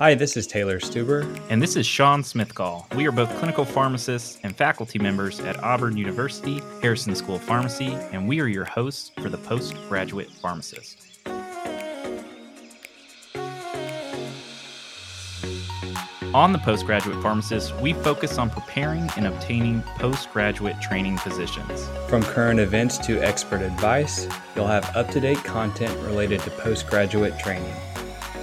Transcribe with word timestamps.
Hi, 0.00 0.14
this 0.14 0.34
is 0.34 0.46
Taylor 0.46 0.80
Stuber. 0.80 1.28
And 1.50 1.60
this 1.60 1.76
is 1.76 1.84
Sean 1.84 2.22
Smithgall. 2.22 2.90
We 2.96 3.06
are 3.06 3.12
both 3.12 3.28
clinical 3.36 3.66
pharmacists 3.66 4.38
and 4.42 4.56
faculty 4.56 4.98
members 4.98 5.40
at 5.40 5.62
Auburn 5.62 5.98
University, 5.98 6.62
Harrison 6.80 7.14
School 7.14 7.34
of 7.34 7.42
Pharmacy, 7.42 7.88
and 8.10 8.26
we 8.26 8.40
are 8.40 8.46
your 8.46 8.64
hosts 8.64 9.12
for 9.20 9.28
the 9.28 9.36
Postgraduate 9.36 10.30
Pharmacist. 10.30 11.06
On 16.32 16.52
the 16.54 16.60
Postgraduate 16.64 17.22
Pharmacist, 17.22 17.76
we 17.76 17.92
focus 17.92 18.38
on 18.38 18.48
preparing 18.48 19.06
and 19.18 19.26
obtaining 19.26 19.82
postgraduate 19.98 20.80
training 20.80 21.18
positions. 21.18 21.90
From 22.08 22.22
current 22.22 22.58
events 22.58 22.96
to 23.06 23.20
expert 23.20 23.60
advice, 23.60 24.26
you'll 24.56 24.66
have 24.66 24.96
up 24.96 25.10
to 25.10 25.20
date 25.20 25.44
content 25.44 25.94
related 25.98 26.40
to 26.40 26.50
postgraduate 26.52 27.38
training. 27.38 27.74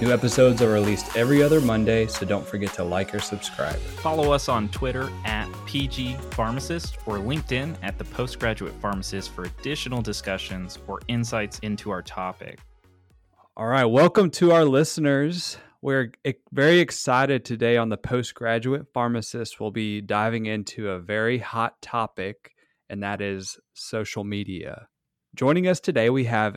New 0.00 0.12
episodes 0.12 0.62
are 0.62 0.70
released 0.70 1.16
every 1.16 1.42
other 1.42 1.60
Monday, 1.60 2.06
so 2.06 2.24
don't 2.24 2.46
forget 2.46 2.72
to 2.74 2.84
like 2.84 3.12
or 3.12 3.18
subscribe. 3.18 3.74
Follow 3.74 4.30
us 4.30 4.48
on 4.48 4.68
Twitter 4.68 5.10
at 5.24 5.48
PG 5.66 6.14
Pharmacist 6.30 6.98
or 7.04 7.16
LinkedIn 7.16 7.76
at 7.82 7.98
the 7.98 8.04
Postgraduate 8.04 8.74
Pharmacist 8.80 9.32
for 9.32 9.42
additional 9.42 10.00
discussions 10.00 10.78
or 10.86 11.00
insights 11.08 11.58
into 11.64 11.90
our 11.90 12.00
topic. 12.00 12.60
All 13.56 13.66
right, 13.66 13.86
welcome 13.86 14.30
to 14.30 14.52
our 14.52 14.64
listeners. 14.64 15.58
We're 15.82 16.12
very 16.52 16.78
excited 16.78 17.44
today 17.44 17.76
on 17.76 17.88
the 17.88 17.96
Postgraduate 17.96 18.86
Pharmacist. 18.94 19.58
We'll 19.58 19.72
be 19.72 20.00
diving 20.00 20.46
into 20.46 20.90
a 20.90 21.00
very 21.00 21.38
hot 21.38 21.82
topic, 21.82 22.52
and 22.88 23.02
that 23.02 23.20
is 23.20 23.58
social 23.74 24.22
media. 24.22 24.86
Joining 25.34 25.66
us 25.66 25.80
today, 25.80 26.08
we 26.08 26.26
have 26.26 26.56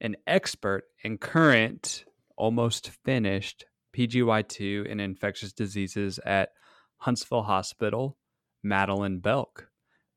an 0.00 0.16
expert 0.26 0.84
and 1.04 1.20
current 1.20 2.04
almost 2.38 2.90
finished 3.04 3.66
PGY2 3.94 4.86
in 4.86 5.00
infectious 5.00 5.52
diseases 5.52 6.18
at 6.24 6.50
Huntsville 6.98 7.42
Hospital, 7.42 8.16
Madeline 8.62 9.18
Belk. 9.18 9.68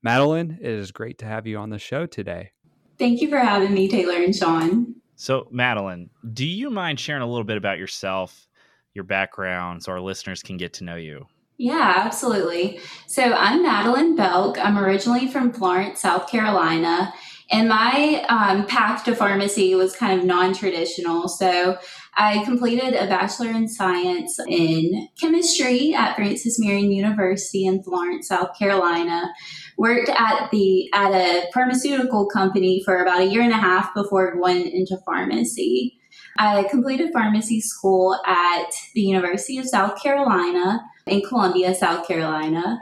Madeline, 0.04 0.58
it 0.62 0.72
is 0.72 0.92
great 0.92 1.18
to 1.20 1.26
have 1.26 1.46
you 1.46 1.58
on 1.58 1.70
the 1.70 1.80
show 1.80 2.06
today. 2.06 2.52
Thank 2.98 3.22
you 3.22 3.30
for 3.30 3.38
having 3.38 3.74
me, 3.74 3.88
Taylor 3.88 4.22
and 4.22 4.36
Sean. 4.36 4.96
So, 5.16 5.48
Madeline, 5.52 6.10
do 6.34 6.46
you 6.46 6.70
mind 6.70 7.00
sharing 7.00 7.22
a 7.22 7.28
little 7.28 7.44
bit 7.44 7.58
about 7.58 7.78
yourself, 7.78 8.48
your 8.94 9.04
background, 9.04 9.84
so 9.84 9.92
our 9.92 10.02
listeners 10.02 10.42
can 10.42 10.58
get 10.58 10.74
to 10.74 10.84
know 10.84 10.96
you? 10.96 11.28
Yeah, 11.58 12.02
absolutely. 12.06 12.80
So, 13.06 13.34
I'm 13.34 13.62
Madeline 13.62 14.16
Belk. 14.16 14.58
I'm 14.58 14.80
originally 14.80 15.28
from 15.28 15.54
Florence, 15.54 16.02
South 16.02 16.30
Carolina. 16.30 17.14
And 17.52 17.68
my 17.68 18.26
um, 18.30 18.66
path 18.66 19.04
to 19.04 19.16
pharmacy 19.16 19.76
was 19.76 19.96
kind 19.96 20.18
of 20.18 20.26
non 20.26 20.54
traditional. 20.54 21.28
So 21.28 21.78
I 22.16 22.44
completed 22.46 22.94
a 22.94 23.08
Bachelor 23.08 23.50
in 23.50 23.68
Science 23.68 24.40
in 24.48 25.10
Chemistry 25.20 25.94
at 25.94 26.16
Francis 26.16 26.58
Marion 26.60 26.92
University 26.92 27.66
in 27.66 27.84
Florence, 27.84 28.30
South 28.30 28.58
Carolina. 28.58 29.30
Worked 29.78 30.10
at 30.10 30.50
the 30.52 30.90
at 30.94 31.12
a 31.12 31.50
pharmaceutical 31.54 32.28
company 32.28 32.82
for 32.86 33.02
about 33.02 33.22
a 33.22 33.26
year 33.26 33.42
and 33.42 33.54
a 33.54 33.58
half 33.58 33.94
before 33.94 34.36
going 34.36 34.68
into 34.68 34.98
pharmacy. 35.06 35.98
I 36.38 36.64
completed 36.70 37.12
pharmacy 37.12 37.60
school 37.60 38.18
at 38.26 38.72
the 38.96 39.02
University 39.02 39.58
of 39.58 39.68
South 39.68 40.02
Carolina 40.02 40.82
in 41.06 41.22
Columbia, 41.22 41.76
South 41.76 42.08
Carolina 42.08 42.80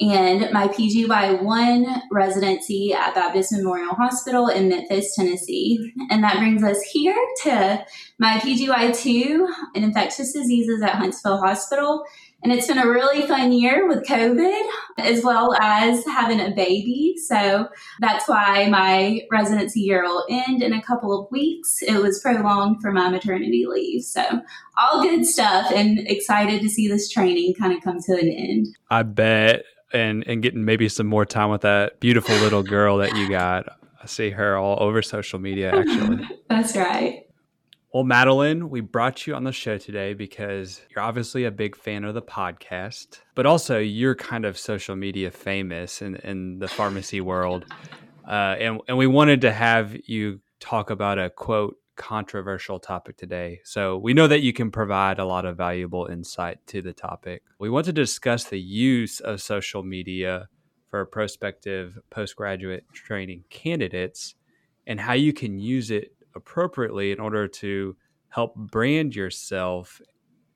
and 0.00 0.50
my 0.52 0.68
PGY1 0.68 2.02
residency 2.10 2.92
at 2.92 3.14
Baptist 3.14 3.52
Memorial 3.52 3.94
Hospital 3.94 4.48
in 4.48 4.68
Memphis, 4.68 5.14
Tennessee. 5.14 5.92
And 6.10 6.24
that 6.24 6.38
brings 6.38 6.62
us 6.62 6.80
here 6.82 7.16
to 7.42 7.84
my 8.18 8.38
PGY2 8.38 9.46
in 9.74 9.84
infectious 9.84 10.32
diseases 10.32 10.82
at 10.82 10.94
Huntsville 10.94 11.38
Hospital. 11.38 12.04
And 12.42 12.52
it's 12.52 12.66
been 12.66 12.78
a 12.78 12.88
really 12.88 13.22
fun 13.28 13.52
year 13.52 13.86
with 13.86 14.04
COVID 14.04 14.68
as 14.98 15.22
well 15.22 15.54
as 15.60 16.04
having 16.06 16.40
a 16.40 16.50
baby. 16.50 17.14
So 17.28 17.68
that's 18.00 18.28
why 18.28 18.68
my 18.68 19.20
residency 19.30 19.80
year 19.80 20.02
will 20.02 20.24
end 20.28 20.60
in 20.60 20.72
a 20.72 20.82
couple 20.82 21.16
of 21.16 21.30
weeks. 21.30 21.82
It 21.82 22.02
was 22.02 22.20
prolonged 22.20 22.82
for 22.82 22.90
my 22.90 23.10
maternity 23.10 23.64
leave. 23.68 24.02
So 24.02 24.24
all 24.76 25.02
good 25.02 25.24
stuff 25.24 25.70
and 25.70 26.00
excited 26.00 26.62
to 26.62 26.68
see 26.68 26.88
this 26.88 27.08
training 27.08 27.54
kind 27.54 27.76
of 27.76 27.84
come 27.84 28.00
to 28.00 28.12
an 28.14 28.28
end. 28.28 28.66
I 28.90 29.04
bet 29.04 29.62
and 29.92 30.24
and 30.26 30.42
getting 30.42 30.64
maybe 30.64 30.88
some 30.88 31.06
more 31.06 31.24
time 31.24 31.50
with 31.50 31.62
that 31.62 32.00
beautiful 32.00 32.34
little 32.36 32.62
girl 32.62 32.98
that 32.98 33.16
you 33.16 33.28
got. 33.28 33.66
I 34.02 34.06
see 34.06 34.30
her 34.30 34.56
all 34.56 34.82
over 34.82 35.02
social 35.02 35.38
media 35.38 35.74
actually. 35.74 36.28
That's 36.48 36.76
right. 36.76 37.26
Well, 37.92 38.04
Madeline, 38.04 38.70
we 38.70 38.80
brought 38.80 39.26
you 39.26 39.34
on 39.34 39.44
the 39.44 39.52
show 39.52 39.76
today 39.76 40.14
because 40.14 40.80
you're 40.88 41.04
obviously 41.04 41.44
a 41.44 41.50
big 41.50 41.76
fan 41.76 42.04
of 42.04 42.14
the 42.14 42.22
podcast, 42.22 43.20
but 43.34 43.44
also 43.44 43.78
you're 43.78 44.14
kind 44.14 44.46
of 44.46 44.56
social 44.56 44.96
media 44.96 45.30
famous 45.30 46.00
in, 46.00 46.16
in 46.16 46.58
the 46.58 46.68
pharmacy 46.68 47.20
world. 47.20 47.66
Uh, 48.26 48.56
and, 48.58 48.80
and 48.88 48.96
we 48.96 49.06
wanted 49.06 49.42
to 49.42 49.52
have 49.52 49.94
you 50.06 50.40
talk 50.58 50.88
about 50.88 51.18
a 51.18 51.28
quote 51.28 51.76
controversial 51.96 52.78
topic 52.78 53.16
today. 53.16 53.60
So 53.64 53.98
we 53.98 54.14
know 54.14 54.26
that 54.26 54.42
you 54.42 54.52
can 54.52 54.70
provide 54.70 55.18
a 55.18 55.24
lot 55.24 55.44
of 55.44 55.56
valuable 55.56 56.06
insight 56.06 56.58
to 56.68 56.82
the 56.82 56.92
topic. 56.92 57.42
We 57.58 57.70
want 57.70 57.86
to 57.86 57.92
discuss 57.92 58.44
the 58.44 58.60
use 58.60 59.20
of 59.20 59.40
social 59.40 59.82
media 59.82 60.48
for 60.88 61.04
prospective 61.06 61.98
postgraduate 62.10 62.84
training 62.92 63.44
candidates 63.50 64.34
and 64.86 65.00
how 65.00 65.14
you 65.14 65.32
can 65.32 65.58
use 65.58 65.90
it 65.90 66.14
appropriately 66.34 67.12
in 67.12 67.20
order 67.20 67.46
to 67.46 67.96
help 68.28 68.54
brand 68.56 69.14
yourself 69.14 70.00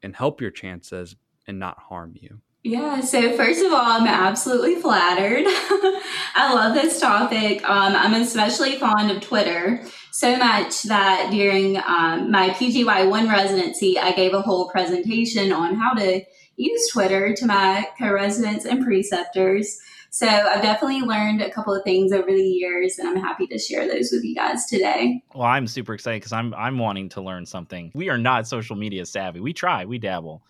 and 0.02 0.16
help 0.16 0.40
your 0.40 0.50
chances 0.50 1.16
and 1.46 1.58
not 1.58 1.78
harm 1.78 2.14
you. 2.14 2.40
Yeah, 2.66 3.00
so 3.00 3.36
first 3.36 3.64
of 3.64 3.72
all, 3.72 3.80
I'm 3.80 4.08
absolutely 4.08 4.74
flattered. 4.74 5.44
I 6.34 6.52
love 6.52 6.74
this 6.74 6.98
topic. 6.98 7.62
Um, 7.62 7.94
I'm 7.94 8.20
especially 8.20 8.76
fond 8.76 9.08
of 9.12 9.20
Twitter 9.20 9.84
so 10.10 10.36
much 10.36 10.82
that 10.82 11.28
during 11.30 11.76
um, 11.76 12.32
my 12.32 12.50
PGY1 12.50 13.30
residency, 13.30 14.00
I 14.00 14.10
gave 14.10 14.34
a 14.34 14.42
whole 14.42 14.68
presentation 14.68 15.52
on 15.52 15.76
how 15.76 15.94
to 15.94 16.22
use 16.56 16.90
Twitter 16.90 17.34
to 17.34 17.46
my 17.46 17.86
co 18.00 18.10
residents 18.10 18.64
and 18.64 18.84
preceptors. 18.84 19.78
So 20.10 20.26
I've 20.26 20.62
definitely 20.62 21.02
learned 21.02 21.42
a 21.42 21.50
couple 21.52 21.72
of 21.72 21.84
things 21.84 22.10
over 22.10 22.32
the 22.32 22.42
years, 22.42 22.98
and 22.98 23.08
I'm 23.08 23.22
happy 23.22 23.46
to 23.46 23.60
share 23.60 23.86
those 23.86 24.10
with 24.10 24.24
you 24.24 24.34
guys 24.34 24.66
today. 24.66 25.22
Well, 25.36 25.46
I'm 25.46 25.68
super 25.68 25.94
excited 25.94 26.20
because 26.20 26.32
I'm 26.32 26.52
I'm 26.54 26.80
wanting 26.80 27.10
to 27.10 27.20
learn 27.20 27.46
something. 27.46 27.92
We 27.94 28.08
are 28.08 28.18
not 28.18 28.48
social 28.48 28.74
media 28.74 29.06
savvy. 29.06 29.38
We 29.38 29.52
try, 29.52 29.84
we 29.84 29.98
dabble, 29.98 30.42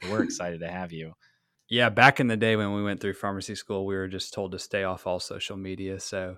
but 0.00 0.10
we're 0.10 0.22
excited 0.30 0.60
to 0.60 0.70
have 0.70 0.92
you. 0.92 1.14
Yeah, 1.68 1.88
back 1.88 2.20
in 2.20 2.26
the 2.26 2.36
day 2.36 2.56
when 2.56 2.74
we 2.74 2.82
went 2.82 3.00
through 3.00 3.14
pharmacy 3.14 3.54
school, 3.54 3.86
we 3.86 3.94
were 3.94 4.08
just 4.08 4.34
told 4.34 4.52
to 4.52 4.58
stay 4.58 4.84
off 4.84 5.06
all 5.06 5.18
social 5.18 5.56
media. 5.56 5.98
So 5.98 6.36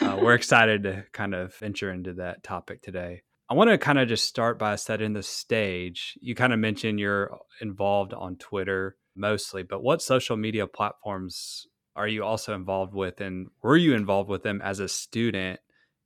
uh, 0.00 0.18
we're 0.20 0.34
excited 0.34 0.82
to 0.82 1.04
kind 1.12 1.34
of 1.34 1.54
venture 1.54 1.92
into 1.92 2.14
that 2.14 2.42
topic 2.42 2.82
today. 2.82 3.22
I 3.48 3.54
want 3.54 3.70
to 3.70 3.78
kind 3.78 3.98
of 3.98 4.08
just 4.08 4.24
start 4.24 4.58
by 4.58 4.74
setting 4.76 5.12
the 5.12 5.22
stage. 5.22 6.18
You 6.20 6.34
kind 6.34 6.52
of 6.52 6.58
mentioned 6.58 6.98
you're 6.98 7.38
involved 7.60 8.14
on 8.14 8.36
Twitter 8.36 8.96
mostly, 9.14 9.62
but 9.62 9.82
what 9.82 10.02
social 10.02 10.36
media 10.36 10.66
platforms 10.66 11.66
are 11.94 12.08
you 12.08 12.24
also 12.24 12.54
involved 12.54 12.94
with? 12.94 13.20
And 13.20 13.48
were 13.62 13.76
you 13.76 13.94
involved 13.94 14.28
with 14.28 14.42
them 14.42 14.60
as 14.62 14.80
a 14.80 14.88
student 14.88 15.60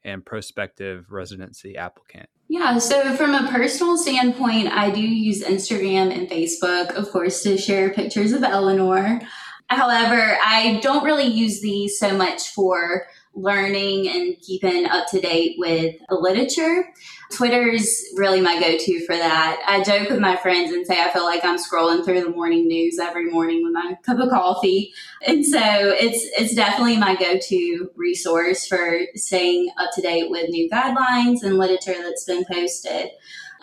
and 0.04 0.26
prospective 0.26 1.06
residency 1.10 1.76
applicant? 1.76 2.28
Yeah, 2.50 2.78
so 2.78 3.14
from 3.14 3.34
a 3.34 3.50
personal 3.50 3.98
standpoint, 3.98 4.68
I 4.68 4.90
do 4.90 5.02
use 5.02 5.44
Instagram 5.44 6.16
and 6.16 6.28
Facebook, 6.30 6.94
of 6.94 7.10
course, 7.10 7.42
to 7.42 7.58
share 7.58 7.92
pictures 7.92 8.32
of 8.32 8.42
Eleanor. 8.42 9.20
However, 9.68 10.38
I 10.42 10.80
don't 10.82 11.04
really 11.04 11.26
use 11.26 11.60
these 11.60 11.98
so 11.98 12.16
much 12.16 12.48
for 12.48 13.06
learning 13.38 14.08
and 14.08 14.40
keeping 14.40 14.86
up 14.86 15.06
to 15.08 15.20
date 15.20 15.56
with 15.58 15.96
the 16.08 16.14
literature. 16.14 16.92
Twitter 17.32 17.68
is 17.68 18.06
really 18.16 18.40
my 18.40 18.58
go 18.58 18.78
to 18.78 19.06
for 19.06 19.14
that. 19.14 19.60
I 19.66 19.82
joke 19.82 20.08
with 20.08 20.18
my 20.18 20.36
friends 20.36 20.72
and 20.72 20.86
say 20.86 21.00
I 21.00 21.12
feel 21.12 21.24
like 21.24 21.44
I'm 21.44 21.58
scrolling 21.58 22.04
through 22.04 22.22
the 22.22 22.30
morning 22.30 22.66
news 22.66 22.98
every 22.98 23.30
morning 23.30 23.62
with 23.62 23.72
my 23.72 23.96
cup 24.02 24.18
of 24.18 24.30
coffee. 24.30 24.92
And 25.26 25.44
so 25.44 25.60
it's 25.60 26.24
it's 26.38 26.54
definitely 26.54 26.96
my 26.96 27.14
go 27.14 27.38
to 27.38 27.90
resource 27.96 28.66
for 28.66 29.00
staying 29.14 29.70
up 29.78 29.90
to 29.94 30.02
date 30.02 30.30
with 30.30 30.48
new 30.48 30.68
guidelines 30.70 31.42
and 31.42 31.58
literature 31.58 31.96
that's 32.02 32.24
been 32.24 32.44
posted. 32.50 33.10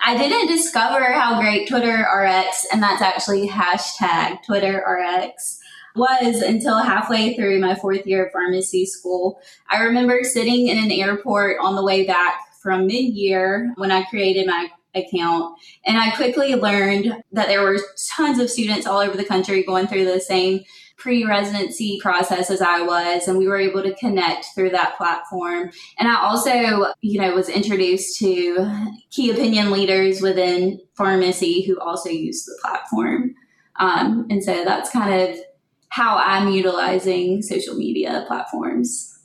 I 0.03 0.17
didn't 0.17 0.47
discover 0.47 1.03
how 1.13 1.39
great 1.39 1.67
Twitter 1.67 2.05
RX, 2.13 2.67
and 2.71 2.83
that's 2.83 3.01
actually 3.01 3.47
hashtag 3.47 4.43
Twitter 4.43 4.83
RX 4.85 5.59
was 5.95 6.41
until 6.41 6.77
halfway 6.77 7.35
through 7.35 7.59
my 7.59 7.75
fourth 7.75 8.05
year 8.05 8.25
of 8.25 8.31
pharmacy 8.31 8.85
school. 8.85 9.39
I 9.69 9.83
remember 9.83 10.19
sitting 10.23 10.67
in 10.67 10.77
an 10.77 10.91
airport 10.91 11.57
on 11.61 11.75
the 11.75 11.83
way 11.83 12.05
back 12.05 12.39
from 12.61 12.87
mid 12.87 13.13
year 13.13 13.73
when 13.75 13.91
I 13.91 14.03
created 14.05 14.47
my 14.47 14.69
account. 14.95 15.57
And 15.85 15.97
I 15.97 16.15
quickly 16.15 16.55
learned 16.55 17.23
that 17.31 17.47
there 17.47 17.61
were 17.61 17.79
tons 18.09 18.39
of 18.39 18.49
students 18.49 18.87
all 18.87 18.99
over 18.99 19.17
the 19.17 19.25
country 19.25 19.63
going 19.63 19.87
through 19.87 20.05
the 20.05 20.19
same 20.19 20.61
pre 20.97 21.25
residency 21.25 21.99
process 22.01 22.49
as 22.49 22.61
I 22.61 22.81
was, 22.81 23.27
and 23.27 23.37
we 23.37 23.47
were 23.47 23.57
able 23.57 23.83
to 23.83 23.93
connect 23.95 24.47
through 24.55 24.71
that 24.71 24.97
platform. 24.97 25.69
And 25.99 26.07
I 26.07 26.15
also, 26.21 26.93
you 27.01 27.19
know, 27.21 27.35
was 27.35 27.49
introduced 27.49 28.17
to 28.19 28.89
key 29.11 29.31
opinion 29.31 29.71
leaders 29.71 30.21
within 30.21 30.79
pharmacy 30.93 31.61
who 31.63 31.79
also 31.79 32.09
use 32.09 32.45
the 32.45 32.57
platform. 32.61 33.35
Um, 33.77 34.25
and 34.29 34.43
so 34.43 34.63
that's 34.63 34.89
kind 34.89 35.29
of 35.29 35.37
how 35.95 36.17
I'm 36.17 36.49
utilizing 36.49 37.41
social 37.41 37.75
media 37.75 38.25
platforms 38.27 39.15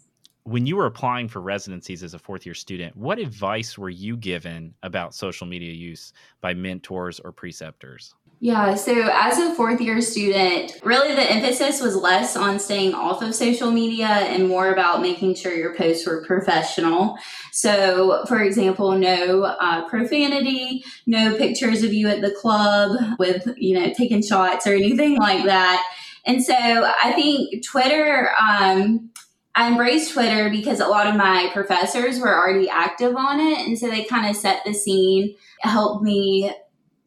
when 0.44 0.67
you 0.67 0.75
were 0.76 0.87
applying 0.87 1.28
for 1.28 1.40
residencies 1.40 2.02
as 2.02 2.14
a 2.14 2.19
fourth 2.19 2.44
year 2.46 2.55
student, 2.55 2.96
what 2.96 3.19
advice 3.19 3.76
were 3.76 3.90
you 3.90 4.17
given 4.17 4.75
about 4.82 5.14
social 5.14 5.46
media 5.46 5.72
use 5.72 6.12
by 6.40 6.55
mentors 6.55 7.20
or 7.20 7.31
preceptors? 7.31 8.14
Yeah, 8.43 8.75
so 8.75 9.06
as 9.12 9.38
a 9.38 9.55
fourth 9.55 9.82
year 9.82 10.00
student, 10.00 10.72
really 10.82 11.14
the 11.14 11.31
emphasis 11.31 11.82
was 11.82 11.94
less 11.94 12.37
on 12.37 12.58
staying 12.58 12.94
off 12.94 13.20
of 13.20 13.34
social 13.34 13.70
media 13.70 14.06
and 14.06 14.49
more 14.49 14.73
about 14.73 15.02
making 15.02 15.34
sure 15.34 15.55
your 15.55 15.75
posts 15.75 16.06
were 16.06 16.25
professional. 16.25 17.19
So, 17.52 18.25
for 18.26 18.43
example, 18.43 18.93
no 18.93 19.43
uh, 19.43 19.87
profanity, 19.90 20.82
no 21.06 21.37
pictures 21.37 21.82
of 21.82 21.93
you 21.93 22.08
at 22.08 22.23
the 22.23 22.31
club 22.31 23.19
with, 23.19 23.46
you 23.58 23.78
know, 23.78 23.93
taking 23.93 24.23
shots 24.23 24.66
or 24.66 24.73
anything 24.73 25.19
like 25.19 25.44
that. 25.44 25.87
And 26.26 26.44
so 26.44 26.55
I 26.55 27.12
think 27.12 27.64
Twitter, 27.64 28.31
um, 28.38 29.11
I 29.55 29.69
embraced 29.69 30.12
Twitter 30.12 30.49
because 30.50 30.81
a 30.81 30.87
lot 30.87 31.06
of 31.06 31.17
my 31.17 31.50
professors 31.52 32.20
were 32.20 32.34
already 32.34 32.69
active 32.69 33.17
on 33.17 33.40
it. 33.40 33.58
And 33.67 33.78
so 33.78 33.88
they 33.88 34.05
kind 34.05 34.28
of 34.28 34.37
set 34.37 34.62
the 34.64 34.72
scene, 34.72 35.34
helped 35.61 36.02
me 36.02 36.52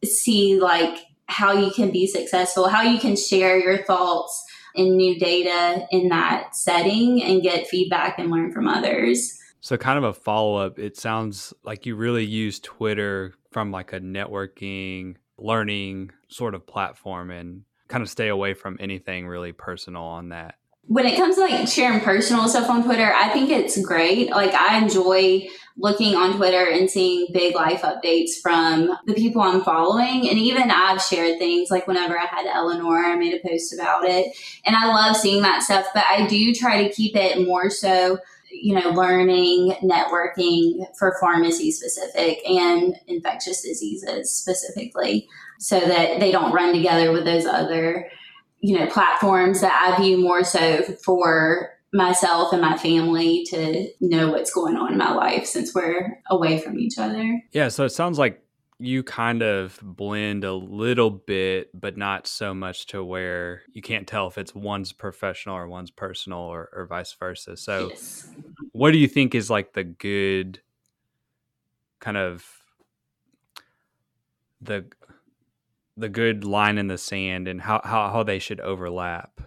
see 0.03 0.59
like 0.59 0.97
how 1.27 1.53
you 1.53 1.71
can 1.71 1.91
be 1.91 2.05
successful, 2.05 2.67
how 2.67 2.81
you 2.81 2.99
can 2.99 3.15
share 3.15 3.57
your 3.57 3.83
thoughts 3.83 4.43
and 4.75 4.97
new 4.97 5.17
data 5.19 5.87
in 5.91 6.09
that 6.09 6.55
setting 6.55 7.23
and 7.23 7.41
get 7.41 7.67
feedback 7.67 8.19
and 8.19 8.29
learn 8.29 8.51
from 8.51 8.67
others. 8.67 9.39
So 9.61 9.77
kind 9.77 9.97
of 9.97 10.03
a 10.03 10.13
follow 10.13 10.57
up, 10.57 10.77
it 10.77 10.97
sounds 10.97 11.53
like 11.63 11.85
you 11.85 11.95
really 11.95 12.25
use 12.25 12.59
Twitter 12.59 13.33
from 13.51 13.71
like 13.71 13.93
a 13.93 13.99
networking, 13.99 15.15
learning 15.37 16.11
sort 16.27 16.53
of 16.53 16.67
platform 16.67 17.31
and 17.31 17.63
kind 17.93 18.01
of 18.01 18.09
stay 18.09 18.27
away 18.27 18.55
from 18.55 18.75
anything 18.79 19.27
really 19.27 19.51
personal 19.51 20.01
on 20.01 20.29
that 20.29 20.55
when 20.87 21.05
it 21.05 21.15
comes 21.15 21.35
to 21.35 21.41
like 21.41 21.67
sharing 21.67 22.01
personal 22.01 22.47
stuff 22.49 22.69
on 22.69 22.83
Twitter, 22.83 23.13
I 23.13 23.29
think 23.29 23.49
it's 23.49 23.81
great. 23.81 24.29
Like 24.29 24.53
I 24.53 24.77
enjoy 24.77 25.47
looking 25.77 26.15
on 26.15 26.35
Twitter 26.35 26.69
and 26.69 26.89
seeing 26.89 27.27
big 27.33 27.55
life 27.55 27.81
updates 27.81 28.31
from 28.41 28.95
the 29.07 29.13
people 29.13 29.41
I'm 29.41 29.63
following. 29.63 30.29
And 30.29 30.37
even 30.37 30.69
I've 30.69 31.01
shared 31.01 31.39
things 31.39 31.71
like 31.71 31.87
whenever 31.87 32.19
I 32.19 32.25
had 32.25 32.45
Eleanor, 32.45 32.97
I 32.97 33.15
made 33.15 33.33
a 33.33 33.47
post 33.47 33.73
about 33.73 34.03
it. 34.03 34.35
And 34.65 34.75
I 34.75 34.87
love 34.87 35.15
seeing 35.15 35.41
that 35.43 35.63
stuff, 35.63 35.85
but 35.93 36.03
I 36.07 36.27
do 36.27 36.53
try 36.53 36.83
to 36.83 36.93
keep 36.93 37.15
it 37.15 37.47
more 37.47 37.69
so, 37.69 38.19
you 38.53 38.75
know, 38.75 38.89
learning, 38.89 39.75
networking 39.83 40.85
for 40.97 41.17
pharmacy 41.19 41.71
specific 41.71 42.39
and 42.47 42.95
infectious 43.07 43.61
diseases 43.61 44.31
specifically 44.31 45.27
so 45.59 45.79
that 45.79 46.19
they 46.19 46.31
don't 46.31 46.53
run 46.53 46.73
together 46.73 47.11
with 47.11 47.25
those 47.25 47.45
other 47.45 48.09
you 48.59 48.79
know 48.79 48.87
platforms 48.87 49.61
that 49.61 49.93
I 49.93 50.01
view 50.01 50.17
more 50.17 50.43
so 50.43 50.81
for 51.03 51.69
myself 51.91 52.51
and 52.53 52.61
my 52.61 52.77
family 52.77 53.45
to 53.49 53.87
know 54.01 54.31
what's 54.31 54.51
going 54.51 54.75
on 54.75 54.93
in 54.93 54.97
my 54.97 55.13
life 55.13 55.45
since 55.45 55.75
we're 55.75 56.19
away 56.27 56.59
from 56.59 56.79
each 56.79 56.97
other. 56.97 57.43
Yeah, 57.51 57.67
so 57.67 57.85
it 57.85 57.89
sounds 57.89 58.17
like 58.17 58.42
you 58.83 59.01
kind 59.01 59.41
of 59.41 59.79
blend 59.81 60.43
a 60.43 60.53
little 60.53 61.09
bit, 61.09 61.69
but 61.79 61.97
not 61.97 62.27
so 62.27 62.53
much 62.53 62.87
to 62.87 63.03
where 63.03 63.61
you 63.71 63.81
can't 63.81 64.05
tell 64.05 64.27
if 64.27 64.37
it's 64.37 64.53
one's 64.53 64.91
professional 64.91 65.55
or 65.55 65.67
one's 65.67 65.89
personal 65.89 66.39
or, 66.39 66.69
or 66.73 66.85
vice 66.85 67.13
versa. 67.13 67.55
So, 67.55 67.89
yes. 67.89 68.29
what 68.73 68.91
do 68.91 68.97
you 68.97 69.07
think 69.07 69.35
is 69.35 69.49
like 69.49 69.71
the 69.73 69.85
good 69.85 70.59
kind 72.01 72.17
of 72.17 72.45
the 74.61 74.85
the 75.95 76.09
good 76.09 76.43
line 76.43 76.77
in 76.77 76.87
the 76.87 76.97
sand 76.97 77.47
and 77.47 77.61
how, 77.61 77.79
how, 77.83 78.09
how 78.09 78.23
they 78.23 78.39
should 78.39 78.59
overlap? 78.59 79.39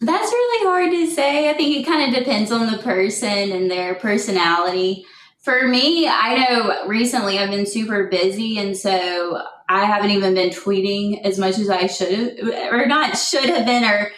That's 0.00 0.30
really 0.30 0.66
hard 0.66 0.90
to 0.92 1.10
say. 1.10 1.50
I 1.50 1.54
think 1.54 1.76
it 1.76 1.84
kind 1.84 2.08
of 2.08 2.18
depends 2.18 2.52
on 2.52 2.70
the 2.70 2.78
person 2.78 3.52
and 3.52 3.70
their 3.70 3.96
personality. 3.96 5.04
For 5.48 5.66
me, 5.66 6.06
I 6.06 6.44
know 6.44 6.86
recently 6.86 7.38
I've 7.38 7.48
been 7.48 7.64
super 7.64 8.06
busy, 8.08 8.58
and 8.58 8.76
so 8.76 9.42
I 9.66 9.86
haven't 9.86 10.10
even 10.10 10.34
been 10.34 10.50
tweeting 10.50 11.24
as 11.24 11.38
much 11.38 11.58
as 11.58 11.70
I 11.70 11.86
should 11.86 12.38
have, 12.38 12.70
or 12.70 12.84
not 12.84 13.16
should 13.16 13.46
have 13.46 13.64
been, 13.64 13.82
or 13.82 14.12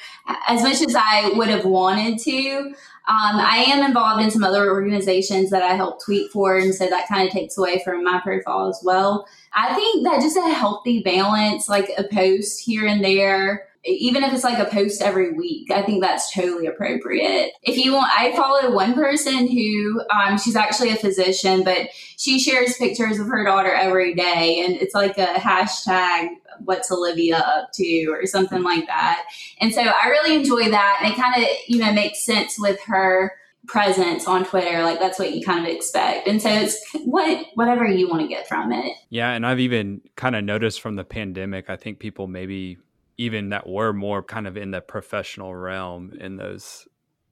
as 0.48 0.64
much 0.64 0.82
as 0.82 0.96
I 0.96 1.30
would 1.36 1.46
have 1.46 1.64
wanted 1.64 2.18
to. 2.24 2.74
Um, 3.06 3.36
I 3.36 3.64
am 3.68 3.84
involved 3.86 4.24
in 4.24 4.32
some 4.32 4.42
other 4.42 4.72
organizations 4.72 5.50
that 5.50 5.62
I 5.62 5.74
help 5.74 6.04
tweet 6.04 6.32
for, 6.32 6.56
and 6.58 6.74
so 6.74 6.88
that 6.88 7.06
kind 7.06 7.28
of 7.28 7.32
takes 7.32 7.56
away 7.56 7.80
from 7.84 8.02
my 8.02 8.18
profile 8.24 8.66
as 8.66 8.80
well. 8.82 9.24
I 9.54 9.72
think 9.76 10.02
that 10.02 10.20
just 10.22 10.36
a 10.36 10.52
healthy 10.52 11.00
balance, 11.00 11.68
like 11.68 11.92
a 11.96 12.02
post 12.12 12.60
here 12.60 12.88
and 12.88 13.04
there, 13.04 13.68
even 13.84 14.22
if 14.22 14.32
it's 14.32 14.44
like 14.44 14.58
a 14.58 14.70
post 14.70 15.00
every 15.00 15.32
week, 15.32 15.70
I 15.70 15.82
think 15.82 16.02
that's 16.02 16.32
totally 16.34 16.66
appropriate. 16.66 17.52
If 17.62 17.78
you 17.78 17.94
want, 17.94 18.10
I 18.16 18.36
follow 18.36 18.74
one 18.74 18.94
person 18.94 19.48
who, 19.48 20.02
um, 20.10 20.38
she's 20.38 20.56
actually 20.56 20.90
a 20.90 20.96
physician, 20.96 21.64
but 21.64 21.88
she 22.16 22.38
shares 22.38 22.76
pictures 22.76 23.18
of 23.18 23.26
her 23.28 23.44
daughter 23.44 23.72
every 23.72 24.14
day, 24.14 24.62
and 24.64 24.76
it's 24.76 24.94
like 24.94 25.16
a 25.18 25.34
hashtag 25.34 26.28
what's 26.64 26.92
Olivia 26.92 27.38
up 27.38 27.72
to 27.72 28.06
or 28.08 28.26
something 28.26 28.62
like 28.62 28.86
that. 28.86 29.24
And 29.60 29.72
so 29.72 29.80
I 29.80 30.08
really 30.08 30.36
enjoy 30.36 30.70
that. 30.70 31.00
And 31.02 31.12
it 31.12 31.16
kind 31.16 31.42
of, 31.42 31.48
you 31.66 31.78
know, 31.78 31.92
makes 31.92 32.24
sense 32.24 32.58
with 32.58 32.78
her 32.82 33.32
presence 33.66 34.26
on 34.26 34.44
Twitter. 34.44 34.82
Like 34.82 34.98
that's 34.98 35.18
what 35.18 35.34
you 35.34 35.44
kind 35.44 35.66
of 35.66 35.72
expect. 35.72 36.28
And 36.28 36.40
so 36.42 36.50
it's 36.50 36.78
what 37.04 37.46
whatever 37.54 37.86
you 37.86 38.08
want 38.08 38.22
to 38.22 38.28
get 38.28 38.48
from 38.48 38.72
it. 38.72 38.94
Yeah. 39.08 39.30
And 39.30 39.46
I've 39.46 39.60
even 39.60 40.02
kind 40.16 40.36
of 40.36 40.44
noticed 40.44 40.80
from 40.80 40.96
the 40.96 41.04
pandemic, 41.04 41.70
I 41.70 41.76
think 41.76 41.98
people 41.98 42.26
maybe 42.26 42.78
even 43.20 43.50
that 43.50 43.68
were 43.68 43.92
more 43.92 44.22
kind 44.22 44.46
of 44.46 44.56
in 44.56 44.70
the 44.70 44.80
professional 44.80 45.54
realm 45.54 46.10
in 46.18 46.36
those 46.36 46.88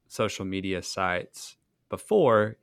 social 0.07 0.45
media 0.45 0.83
sites 0.83 1.57
before 1.89 2.59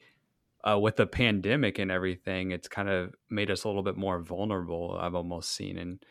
uh, 0.63 0.77
with 0.77 0.95
the 0.97 1.07
pandemic 1.07 1.79
and 1.79 1.89
everything, 1.89 2.51
it's 2.51 2.67
kind 2.67 2.87
of 2.87 3.15
made 3.31 3.49
us 3.49 3.63
a 3.63 3.67
little 3.67 3.81
bit 3.81 3.97
more 3.97 4.19
vulnerable. 4.19 4.95
I've 4.99 5.15
almost 5.15 5.55
seen, 5.55 5.79
and 5.79 6.05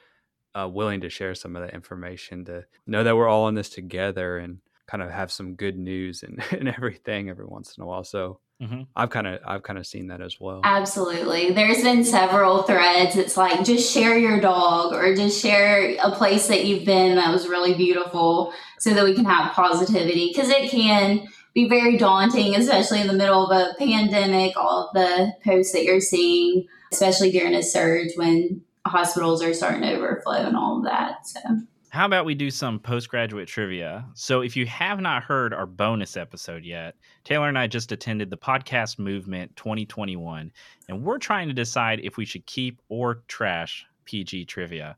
uh, 0.56 0.68
willing 0.68 1.02
to 1.02 1.08
share 1.08 1.36
some 1.36 1.54
of 1.54 1.62
the 1.62 1.72
information 1.72 2.44
to 2.46 2.64
know 2.84 3.04
that 3.04 3.16
we're 3.16 3.28
all 3.28 3.46
in 3.46 3.54
this 3.54 3.70
together 3.70 4.38
and 4.38 4.58
kind 4.88 5.00
of 5.00 5.10
have 5.10 5.30
some 5.30 5.54
good 5.54 5.78
news 5.78 6.24
and, 6.24 6.42
and 6.50 6.68
everything 6.68 7.28
every 7.28 7.46
once 7.46 7.76
in 7.76 7.84
a 7.84 7.86
while. 7.86 8.02
So 8.02 8.40
mm-hmm. 8.60 8.82
I've 8.94 9.10
kind 9.10 9.26
of 9.26 9.40
I've 9.44 9.62
kind 9.62 9.78
of 9.78 9.86
seen 9.86 10.08
that 10.08 10.20
as 10.20 10.38
well. 10.40 10.60
Absolutely. 10.64 11.52
There's 11.52 11.82
been 11.82 12.04
several 12.04 12.62
threads. 12.62 13.16
It's 13.16 13.36
like 13.36 13.64
just 13.64 13.92
share 13.92 14.16
your 14.16 14.40
dog 14.40 14.92
or 14.92 15.14
just 15.14 15.40
share 15.40 15.96
a 16.02 16.10
place 16.10 16.48
that 16.48 16.64
you've 16.64 16.84
been 16.84 17.16
that 17.16 17.32
was 17.32 17.48
really 17.48 17.74
beautiful 17.74 18.52
so 18.78 18.94
that 18.94 19.04
we 19.04 19.14
can 19.14 19.24
have 19.24 19.52
positivity 19.52 20.28
because 20.28 20.50
it 20.50 20.70
can 20.70 21.26
be 21.54 21.68
very 21.68 21.96
daunting, 21.96 22.56
especially 22.56 23.00
in 23.00 23.06
the 23.06 23.12
middle 23.12 23.46
of 23.46 23.56
a 23.56 23.74
pandemic, 23.78 24.56
all 24.56 24.88
of 24.88 24.94
the 24.94 25.32
posts 25.44 25.72
that 25.72 25.84
you're 25.84 26.00
seeing, 26.00 26.66
especially 26.92 27.30
during 27.30 27.54
a 27.54 27.62
surge 27.62 28.10
when 28.16 28.62
hospitals 28.86 29.42
are 29.42 29.54
starting 29.54 29.82
to 29.82 29.94
overflow 29.94 30.34
and 30.34 30.56
all 30.56 30.78
of 30.78 30.84
that. 30.84 31.26
So. 31.26 31.40
How 31.94 32.06
about 32.06 32.24
we 32.24 32.34
do 32.34 32.50
some 32.50 32.80
postgraduate 32.80 33.46
trivia? 33.46 34.04
So, 34.14 34.40
if 34.40 34.56
you 34.56 34.66
have 34.66 34.98
not 34.98 35.22
heard 35.22 35.54
our 35.54 35.64
bonus 35.64 36.16
episode 36.16 36.64
yet, 36.64 36.96
Taylor 37.22 37.48
and 37.48 37.56
I 37.56 37.68
just 37.68 37.92
attended 37.92 38.30
the 38.30 38.36
Podcast 38.36 38.98
Movement 38.98 39.54
2021, 39.54 40.50
and 40.88 41.04
we're 41.04 41.18
trying 41.18 41.46
to 41.46 41.54
decide 41.54 42.00
if 42.02 42.16
we 42.16 42.24
should 42.24 42.44
keep 42.46 42.82
or 42.88 43.22
trash 43.28 43.86
PG 44.06 44.46
trivia. 44.46 44.96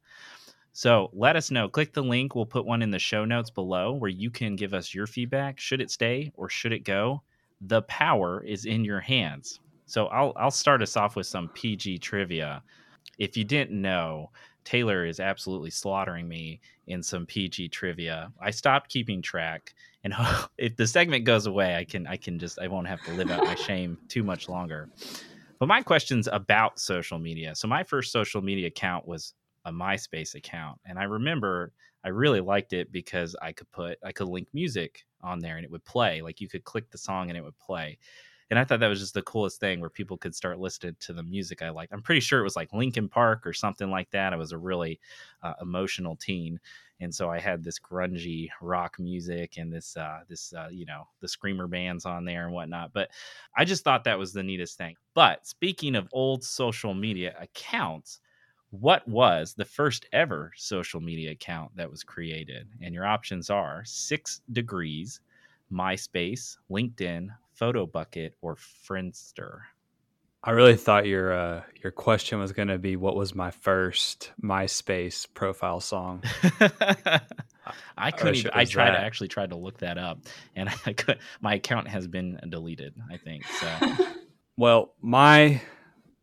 So, 0.73 1.11
let 1.13 1.37
us 1.37 1.51
know. 1.51 1.69
Click 1.69 1.93
the 1.93 2.03
link. 2.03 2.35
We'll 2.35 2.47
put 2.47 2.65
one 2.65 2.81
in 2.81 2.91
the 2.91 2.99
show 2.99 3.27
notes 3.27 3.51
below 3.51 3.93
where 3.93 4.09
you 4.09 4.31
can 4.31 4.57
give 4.57 4.73
us 4.73 4.95
your 4.95 5.07
feedback. 5.07 5.61
Should 5.61 5.83
it 5.83 5.91
stay 5.91 6.33
or 6.35 6.49
should 6.49 6.73
it 6.73 6.85
go? 6.85 7.21
The 7.61 7.83
power 7.83 8.43
is 8.43 8.65
in 8.65 8.87
your 8.87 9.01
hands. 9.01 9.61
So, 9.85 10.07
I'll, 10.07 10.33
I'll 10.35 10.51
start 10.51 10.81
us 10.81 10.97
off 10.97 11.15
with 11.15 11.27
some 11.27 11.51
PG 11.51 11.99
trivia 11.99 12.63
if 13.19 13.37
you 13.37 13.45
didn't 13.45 13.81
know, 13.81 14.31
Taylor 14.67 15.07
is 15.07 15.21
absolutely 15.21 15.71
slaughtering 15.71 16.29
me 16.29 16.61
in 16.89 17.01
some 17.01 17.25
PG 17.25 17.69
trivia. 17.69 18.33
I 18.41 18.51
stopped 18.51 18.91
keeping 18.91 19.23
track, 19.23 19.75
and 20.05 20.13
if 20.59 20.77
the 20.77 20.87
segment 20.87 21.25
goes 21.25 21.47
away, 21.47 21.77
I 21.77 21.85
can 21.85 22.07
I 22.07 22.17
can 22.17 22.39
just 22.39 22.59
I 22.59 22.67
won't 22.67 22.89
have 22.89 23.03
to 23.05 23.13
live 23.13 23.31
out 23.31 23.45
my 23.45 23.55
shame 23.55 23.97
too 24.09 24.25
much 24.25 24.49
longer. 24.49 24.91
But 25.59 25.69
my 25.69 25.83
question's 25.83 26.29
about 26.31 26.79
social 26.79 27.19
media. 27.19 27.55
So 27.55 27.69
my 27.69 27.83
first 27.83 28.13
social 28.13 28.43
media 28.43 28.67
account 28.67 29.07
was 29.07 29.35
a 29.65 29.73
MySpace 29.73 30.35
account, 30.35 30.79
and 30.85 30.99
I 30.99 31.05
remember 31.05 31.73
I 32.05 32.09
really 32.09 32.41
liked 32.41 32.73
it 32.73 32.91
because 32.91 33.37
I 33.41 33.53
could 33.53 33.71
put 33.71 33.99
I 34.05 34.11
could 34.11 34.29
link 34.29 34.49
music 34.53 35.07
on 35.23 35.39
there 35.39 35.57
and 35.57 35.65
it 35.65 35.71
would 35.71 35.85
play. 35.85 36.23
Like 36.23 36.41
you 36.41 36.49
could 36.49 36.65
click 36.65 36.91
the 36.91 36.99
song 36.99 37.31
and 37.31 37.39
it 37.39 37.45
would 37.45 37.59
play 37.59 37.99
and 38.51 38.59
I 38.59 38.65
thought 38.65 38.81
that 38.81 38.89
was 38.89 39.01
just 39.01 39.15
the 39.15 39.23
coolest 39.23 39.59
thing 39.59 39.81
where 39.81 39.91
people 39.91 40.17
could 40.17 40.35
start 40.35 40.61
listening 40.61 40.97
to 41.01 41.13
the 41.13 41.23
music 41.23 41.63
I 41.63 41.71
liked. 41.71 41.93
I'm 41.93 42.03
pretty 42.03 42.21
sure 42.21 42.41
it 42.41 42.45
was 42.45 42.57
like 42.57 42.73
Linkin 42.73 43.09
Park 43.09 43.47
or 43.47 43.53
something 43.53 43.91
like 43.91 44.11
that. 44.13 44.33
I 44.33 44.37
was 44.37 44.53
a 44.53 44.59
really 44.59 45.01
uh, 45.43 45.55
emotional 45.61 46.17
teen, 46.17 46.61
and 47.01 47.13
so 47.15 47.29
I 47.29 47.41
had 47.41 47.65
this 47.65 47.79
grungy 47.79 48.49
rock 48.63 48.97
music 48.99 49.59
and 49.59 49.73
this 49.73 49.97
uh, 49.97 50.21
this 50.29 50.53
uh, 50.53 50.69
you 50.71 50.87
know 50.87 51.09
the 51.21 51.29
screamer 51.29 51.67
bands 51.67 52.07
on 52.07 52.25
there 52.25 52.45
and 52.45 52.55
whatnot. 52.55 52.93
But 52.93 53.11
I 53.57 53.65
just 53.65 53.83
thought 53.85 54.05
that 54.05 54.19
was 54.19 54.33
the 54.33 54.43
neatest 54.43 54.79
thing. 54.79 54.97
But 55.15 55.47
speaking 55.47 55.97
of 55.97 56.09
old 56.13 56.45
social 56.45 56.95
media 56.95 57.35
accounts, 57.41 58.21
what 58.71 59.07
was 59.09 59.55
the 59.55 59.65
first 59.65 60.07
ever 60.13 60.53
social 60.57 61.01
media 61.01 61.33
account 61.33 61.73
that 61.77 61.91
was 61.91 62.05
created? 62.05 62.69
And 62.81 62.95
your 62.95 63.07
options 63.07 63.51
are 63.51 63.83
Six 63.85 64.41
Degrees, 64.53 65.21
MySpace, 65.73 66.59
LinkedIn, 66.71 67.29
PhotoBucket, 67.61 68.33
or 68.43 68.57
Friendster. 68.57 69.61
I 70.47 70.53
really 70.53 70.77
thought 70.77 71.07
your 71.07 71.33
uh, 71.33 71.63
your 71.83 71.91
question 71.91 72.39
was 72.39 72.53
going 72.53 72.69
to 72.69 72.79
be 72.79 72.95
what 72.95 73.17
was 73.17 73.35
my 73.35 73.51
first 73.51 74.31
MySpace 74.41 75.27
profile 75.35 75.81
song. 75.81 76.23
I 77.99 78.11
couldn't. 78.13 78.37
Even, 78.37 78.51
I 78.55 78.65
tried 78.65 78.91
that. 78.91 78.99
to 78.99 79.01
actually 79.01 79.29
tried 79.29 79.51
to 79.51 79.57
look 79.57 79.79
that 79.79 79.99
up, 79.99 80.21
and 80.55 80.69
I 80.87 80.93
could. 80.93 81.19
My 81.41 81.55
account 81.55 81.89
has 81.89 82.07
been 82.07 82.39
deleted. 82.49 82.95
I 83.11 83.17
think 83.17 83.45
so. 83.45 84.07
well, 84.57 84.95
my 85.01 85.61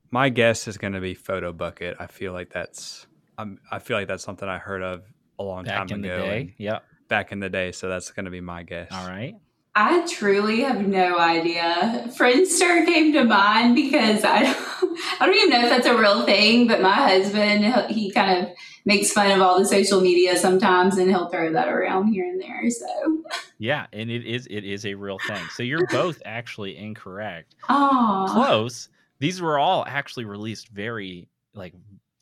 my 0.10 0.30
guess 0.30 0.70
is 0.70 0.78
going 0.78 0.94
to 0.94 1.02
be 1.02 1.16
PhotoBucket. 1.16 1.96
I 2.00 2.08
feel 2.08 2.32
like 2.32 2.50
that's 2.50 3.08
I'm, 3.38 3.60
I 3.72 3.80
feel 3.80 3.98
like 3.98 4.08
that's 4.08 4.24
something 4.24 4.48
I 4.48 4.58
heard 4.58 4.84
of 4.84 5.04
a 5.40 5.44
long 5.44 5.66
back 5.66 5.88
time 5.88 6.04
ago. 6.04 6.48
Yep. 6.58 6.84
Back 7.10 7.32
in 7.32 7.40
the 7.40 7.50
day, 7.50 7.72
so 7.74 7.90
that's 7.90 8.12
going 8.12 8.26
to 8.26 8.32
be 8.32 8.42
my 8.42 8.64
guess. 8.64 8.90
All 8.92 9.06
right. 9.06 9.36
I 9.76 10.06
truly 10.08 10.62
have 10.62 10.86
no 10.88 11.18
idea. 11.18 12.06
Friendster 12.18 12.86
came 12.86 13.14
to 13.14 13.24
mind 13.24 13.76
because 13.76 14.24
I 14.24 14.44
don't, 14.44 14.58
I 15.20 15.26
don't 15.26 15.36
even 15.36 15.50
know 15.50 15.64
if 15.64 15.70
that's 15.70 15.88
a 15.88 15.98
real 15.98 16.26
thing, 16.26 16.68
but 16.68 16.82
my 16.82 16.94
husband, 16.94 17.66
he 17.90 18.12
kind 18.12 18.46
of 18.46 18.54
makes 18.86 19.12
fun 19.12 19.32
of 19.32 19.42
all 19.42 19.58
the 19.58 19.66
social 19.66 20.02
media 20.02 20.38
sometimes 20.38 20.98
and 20.98 21.10
he'll 21.10 21.30
throw 21.30 21.52
that 21.54 21.70
around 21.70 22.08
here 22.08 22.26
and 22.26 22.42
there. 22.42 22.70
So 22.70 23.24
Yeah, 23.58 23.88
and 23.94 24.12
it 24.12 24.26
is 24.26 24.46
it 24.48 24.64
is 24.64 24.86
a 24.86 24.94
real 24.94 25.18
thing. 25.26 25.44
So 25.54 25.64
you're 25.64 25.88
both 25.88 26.22
actually 26.26 26.78
incorrect. 26.78 27.56
Oh. 27.70 28.28
Close. 28.30 28.90
These 29.20 29.42
were 29.42 29.58
all 29.58 29.86
actually 29.88 30.26
released 30.26 30.68
very 30.70 31.30
like 31.56 31.74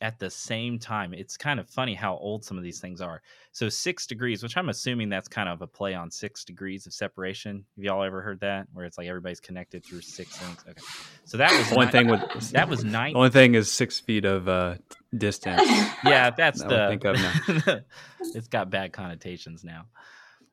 at 0.01 0.19
the 0.19 0.29
same 0.29 0.79
time. 0.79 1.13
It's 1.13 1.37
kind 1.37 1.59
of 1.59 1.69
funny 1.69 1.93
how 1.93 2.17
old 2.17 2.43
some 2.43 2.57
of 2.57 2.63
these 2.63 2.79
things 2.79 3.01
are. 3.01 3.21
So 3.51 3.69
six 3.69 4.07
degrees, 4.07 4.43
which 4.43 4.57
I'm 4.57 4.69
assuming 4.69 5.09
that's 5.09 5.27
kind 5.27 5.47
of 5.47 5.61
a 5.61 5.67
play 5.67 5.93
on 5.93 6.09
six 6.09 6.43
degrees 6.43 6.87
of 6.87 6.93
separation. 6.93 7.63
Have 7.75 7.83
y'all 7.83 8.03
ever 8.03 8.21
heard 8.21 8.39
that, 8.41 8.67
where 8.73 8.85
it's 8.85 8.97
like 8.97 9.07
everybody's 9.07 9.39
connected 9.39 9.85
through 9.85 10.01
six 10.01 10.37
things? 10.37 10.57
Okay, 10.67 10.81
so 11.25 11.37
that 11.37 11.51
was 11.57 11.75
one 11.75 11.89
thing 11.89 12.07
with 12.07 12.51
that 12.51 12.67
was 12.67 12.83
nine. 12.83 13.15
Only 13.15 13.29
thing 13.29 13.55
is 13.55 13.71
six 13.71 13.99
feet 13.99 14.25
of 14.25 14.49
uh, 14.49 14.75
distance. 15.15 15.61
Yeah, 16.03 16.31
that's 16.31 16.61
the. 16.63 16.87
Think 16.89 17.05
of 17.05 17.15
now. 17.15 17.79
it's 18.33 18.47
got 18.47 18.69
bad 18.69 18.91
connotations 18.91 19.63
now. 19.63 19.85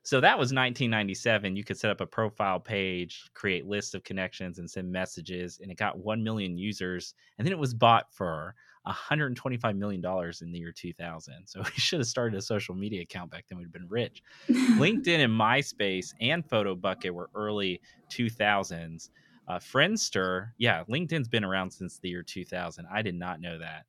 So 0.09 0.23
that 0.23 0.39
was 0.39 0.55
1997. 0.55 1.55
You 1.55 1.65
could 1.65 1.77
set 1.77 1.91
up 1.91 2.01
a 2.01 2.07
profile 2.07 2.59
page, 2.59 3.31
create 3.35 3.67
lists 3.67 3.93
of 3.93 4.05
connections, 4.05 4.59
and 4.59 4.71
send 4.71 4.91
messages, 4.91 5.59
and 5.61 5.71
it 5.71 5.77
got 5.77 5.99
1 5.99 6.25
million 6.25 6.57
users. 6.57 7.13
And 7.37 7.47
then 7.47 7.53
it 7.53 7.59
was 7.59 7.75
bought 7.75 8.07
for 8.11 8.55
125 8.89 9.77
million 9.77 10.01
dollars 10.01 10.41
in 10.41 10.51
the 10.51 10.59
year 10.59 10.73
2000. 10.73 11.47
So 11.47 11.61
we 11.65 11.71
should 11.77 12.01
have 12.01 12.07
started 12.07 12.37
a 12.39 12.43
social 12.43 12.75
media 12.75 13.03
account 13.03 13.31
back 13.31 13.45
then. 13.49 13.59
We'd 13.59 13.65
have 13.65 13.73
been 13.73 13.89
rich. 13.89 14.23
LinkedIn 14.49 15.25
and 15.25 15.33
MySpace 15.33 16.15
and 16.21 16.47
PhotoBucket 16.49 17.11
were 17.11 17.31
early 17.35 17.81
2000s. 18.11 19.11
Uh, 19.47 19.59
Friendster, 19.59 20.51
yeah, 20.59 20.85
LinkedIn's 20.91 21.29
been 21.29 21.45
around 21.45 21.71
since 21.71 21.99
the 21.99 22.09
year 22.09 22.23
2000. 22.23 22.87
I 22.93 23.03
did 23.03 23.15
not 23.15 23.41
know 23.41 23.59
that. 23.59 23.85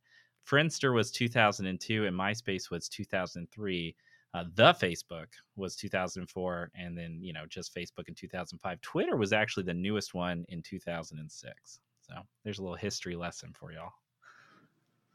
Friendster 0.47 0.93
was 0.93 1.11
2002 1.11 2.05
and 2.05 2.15
MySpace 2.15 2.69
was 2.69 2.89
2003. 2.89 3.95
Uh, 4.33 4.43
the 4.55 4.73
Facebook 4.73 5.27
was 5.55 5.75
2004, 5.75 6.69
and 6.75 6.95
then 6.95 7.17
you 7.19 7.33
know 7.33 7.45
just 7.49 7.73
Facebook 7.73 8.07
in 8.07 8.13
2005. 8.13 8.79
Twitter 8.81 9.17
was 9.17 9.33
actually 9.33 9.63
the 9.63 9.73
newest 9.73 10.13
one 10.13 10.45
in 10.49 10.61
2006. 10.61 11.79
So 12.01 12.13
there's 12.43 12.59
a 12.59 12.61
little 12.61 12.77
history 12.77 13.15
lesson 13.15 13.53
for 13.53 13.71
y'all. 13.71 13.91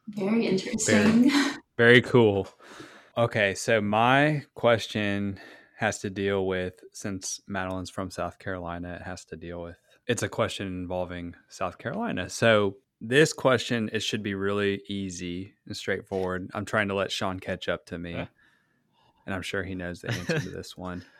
Very 0.09 0.47
interesting. 0.47 1.31
Very, 1.31 1.51
very 1.77 2.03
cool. 2.03 2.49
Okay, 3.17 3.55
so 3.55 3.81
my 3.81 4.43
question 4.55 5.39
has 5.79 5.99
to 6.01 6.11
deal 6.11 6.47
with 6.47 6.75
since 6.93 7.41
Madeline's 7.47 7.91
from 7.91 8.11
South 8.11 8.39
Carolina, 8.39 8.95
it 8.95 9.03
has 9.03 9.25
to 9.27 9.37
deal 9.37 9.63
with 9.63 9.77
it's 10.07 10.23
a 10.23 10.29
question 10.29 10.67
involving 10.67 11.35
South 11.49 11.79
Carolina. 11.79 12.29
So 12.29 12.77
this 13.01 13.33
question 13.33 13.91
it 13.93 14.01
should 14.01 14.23
be 14.23 14.35
really 14.35 14.83
easy 14.89 15.55
and 15.67 15.77
straightforward. 15.77 16.51
I'm 16.55 16.65
trying 16.65 16.89
to 16.89 16.95
let 16.95 17.11
Sean 17.11 17.41
catch 17.41 17.69
up 17.69 17.87
to 17.87 17.99
me, 17.99 18.13
yeah. 18.13 18.27
and 19.27 19.35
I'm 19.35 19.43
sure 19.43 19.63
he 19.63 19.75
knows 19.75 20.01
the 20.01 20.13
answer 20.13 20.39
to 20.39 20.51
this 20.51 20.77
one. 20.77 21.05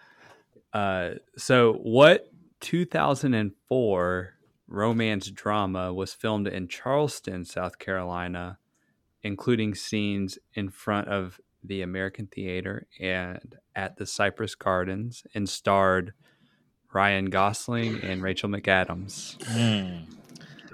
Uh, 0.73 1.15
so 1.37 1.75
what 1.85 2.33
2004 2.59 4.35
romance 4.67 5.31
drama 5.31 5.95
was 5.95 6.13
filmed 6.13 6.49
in 6.49 6.67
Charleston, 6.67 7.45
South 7.45 7.79
Carolina, 7.79 8.59
including 9.25 9.75
scenes 9.75 10.39
in 10.55 10.69
front 10.69 11.09
of 11.09 11.41
the 11.65 11.83
American 11.83 12.27
Theater 12.27 12.87
and 13.01 13.57
at 13.75 13.97
the 13.97 14.07
Cypress 14.07 14.55
Gardens, 14.55 15.25
and 15.35 15.49
starred 15.49 16.13
Ryan 16.93 17.31
Gosling 17.31 18.01
and 18.03 18.23
Rachel 18.23 18.49
McAdams. 18.49 19.39
Mm. 19.39 20.05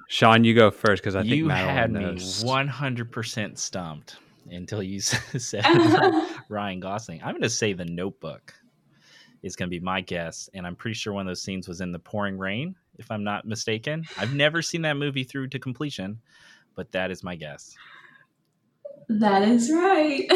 Sean, 0.09 0.45
you 0.45 0.55
go 0.55 0.71
first 0.71 1.03
because 1.03 1.15
I 1.15 1.23
think 1.23 1.35
you 1.35 1.47
Madeline 1.47 1.75
had 1.75 1.93
knows. 1.93 2.43
me 2.43 2.49
one 2.49 2.69
hundred 2.69 3.13
percent 3.13 3.59
stumped 3.59 4.17
until 4.51 4.83
you 4.83 5.01
said 5.01 5.65
Ryan 6.49 6.81
Gosling. 6.81 7.21
I'm 7.23 7.31
going 7.31 7.43
to 7.43 7.49
say 7.49 7.73
The 7.73 7.85
Notebook 7.85 8.53
is 9.43 9.57
going 9.57 9.69
to 9.69 9.71
be 9.71 9.81
my 9.81 10.01
guess, 10.01 10.51
and 10.53 10.67
I'm 10.67 10.77
pretty 10.77 10.95
sure 10.95 11.13
one 11.13 11.23
of 11.23 11.31
those 11.31 11.41
scenes 11.41 11.69
was 11.69 11.81
in 11.81 11.93
the 11.93 11.99
pouring 11.99 12.37
rain, 12.37 12.75
if 12.99 13.11
I'm 13.11 13.25
not 13.25 13.47
mistaken. 13.47 14.05
I've 14.19 14.35
never 14.35 14.61
seen 14.61 14.83
that 14.83 14.97
movie 14.97 15.25
through 15.25 15.49
to 15.49 15.59
completion, 15.59 16.21
but 16.75 16.91
that 16.93 17.11
is 17.11 17.23
my 17.23 17.37
guess. 17.37 17.75
That 19.19 19.43
is 19.43 19.73
right. 19.73 20.31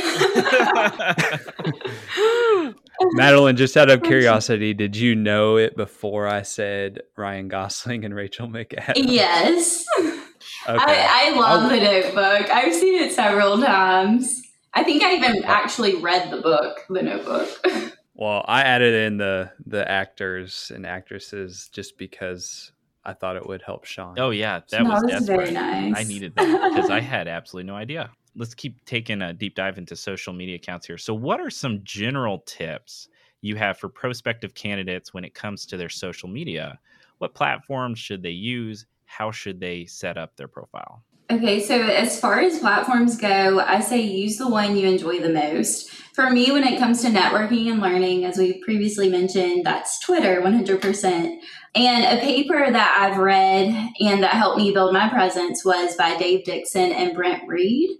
Madeline, 3.12 3.56
just 3.56 3.76
out 3.76 3.88
of 3.88 4.02
curiosity, 4.02 4.74
did 4.74 4.96
you 4.96 5.14
know 5.14 5.56
it 5.56 5.76
before 5.76 6.26
I 6.26 6.42
said 6.42 7.02
Ryan 7.16 7.46
Gosling 7.46 8.04
and 8.04 8.12
Rachel 8.12 8.48
McAdams? 8.48 8.94
Yes. 8.96 9.84
Okay. 9.96 10.18
I, 10.66 11.28
I 11.28 11.38
love 11.38 11.62
I'll... 11.62 11.68
the 11.68 11.76
notebook. 11.76 12.50
I've 12.50 12.74
seen 12.74 13.00
it 13.00 13.12
several 13.12 13.62
times. 13.62 14.42
I 14.72 14.82
think 14.82 15.04
I 15.04 15.14
even 15.14 15.44
actually 15.44 15.94
read 15.96 16.32
the 16.32 16.40
book, 16.40 16.80
The 16.88 17.02
Notebook. 17.02 17.48
Well, 18.16 18.44
I 18.46 18.62
added 18.62 18.94
in 18.94 19.16
the 19.16 19.50
the 19.66 19.90
actors 19.90 20.70
and 20.72 20.86
actresses 20.86 21.68
just 21.72 21.98
because 21.98 22.70
I 23.04 23.12
thought 23.12 23.34
it 23.34 23.44
would 23.44 23.60
help 23.60 23.86
Sean. 23.86 24.20
Oh 24.20 24.30
yeah, 24.30 24.60
that 24.70 24.84
was, 24.84 25.02
was 25.02 25.26
very 25.26 25.50
nice. 25.50 25.94
I 25.96 26.04
needed 26.04 26.36
that 26.36 26.72
because 26.72 26.90
I 26.90 27.00
had 27.00 27.26
absolutely 27.26 27.66
no 27.66 27.74
idea 27.74 28.10
let's 28.36 28.54
keep 28.54 28.84
taking 28.84 29.22
a 29.22 29.32
deep 29.32 29.54
dive 29.54 29.78
into 29.78 29.96
social 29.96 30.32
media 30.32 30.56
accounts 30.56 30.86
here. 30.86 30.98
So, 30.98 31.14
what 31.14 31.40
are 31.40 31.50
some 31.50 31.80
general 31.84 32.40
tips 32.46 33.08
you 33.40 33.56
have 33.56 33.78
for 33.78 33.88
prospective 33.88 34.54
candidates 34.54 35.12
when 35.12 35.24
it 35.24 35.34
comes 35.34 35.66
to 35.66 35.76
their 35.76 35.88
social 35.88 36.28
media? 36.28 36.78
What 37.18 37.34
platforms 37.34 37.98
should 37.98 38.22
they 38.22 38.30
use? 38.30 38.86
How 39.04 39.30
should 39.30 39.60
they 39.60 39.84
set 39.86 40.16
up 40.16 40.36
their 40.36 40.48
profile? 40.48 41.02
Okay, 41.30 41.60
so 41.60 41.80
as 41.80 42.20
far 42.20 42.40
as 42.40 42.58
platforms 42.58 43.16
go, 43.16 43.58
I 43.58 43.80
say 43.80 44.02
use 44.02 44.36
the 44.36 44.48
one 44.48 44.76
you 44.76 44.86
enjoy 44.86 45.20
the 45.20 45.32
most. 45.32 45.90
For 46.12 46.30
me, 46.30 46.52
when 46.52 46.64
it 46.64 46.78
comes 46.78 47.00
to 47.02 47.08
networking 47.08 47.70
and 47.70 47.80
learning, 47.80 48.24
as 48.26 48.36
we 48.36 48.62
previously 48.62 49.08
mentioned, 49.08 49.64
that's 49.64 49.98
Twitter 50.00 50.42
100%. 50.42 51.38
And 51.76 52.04
a 52.04 52.22
paper 52.22 52.70
that 52.70 52.96
I've 53.00 53.18
read 53.18 53.92
and 54.00 54.22
that 54.22 54.34
helped 54.34 54.58
me 54.58 54.72
build 54.72 54.92
my 54.92 55.08
presence 55.08 55.64
was 55.64 55.96
by 55.96 56.16
Dave 56.16 56.44
Dixon 56.44 56.92
and 56.92 57.14
Brent 57.14 57.48
Reed 57.48 57.90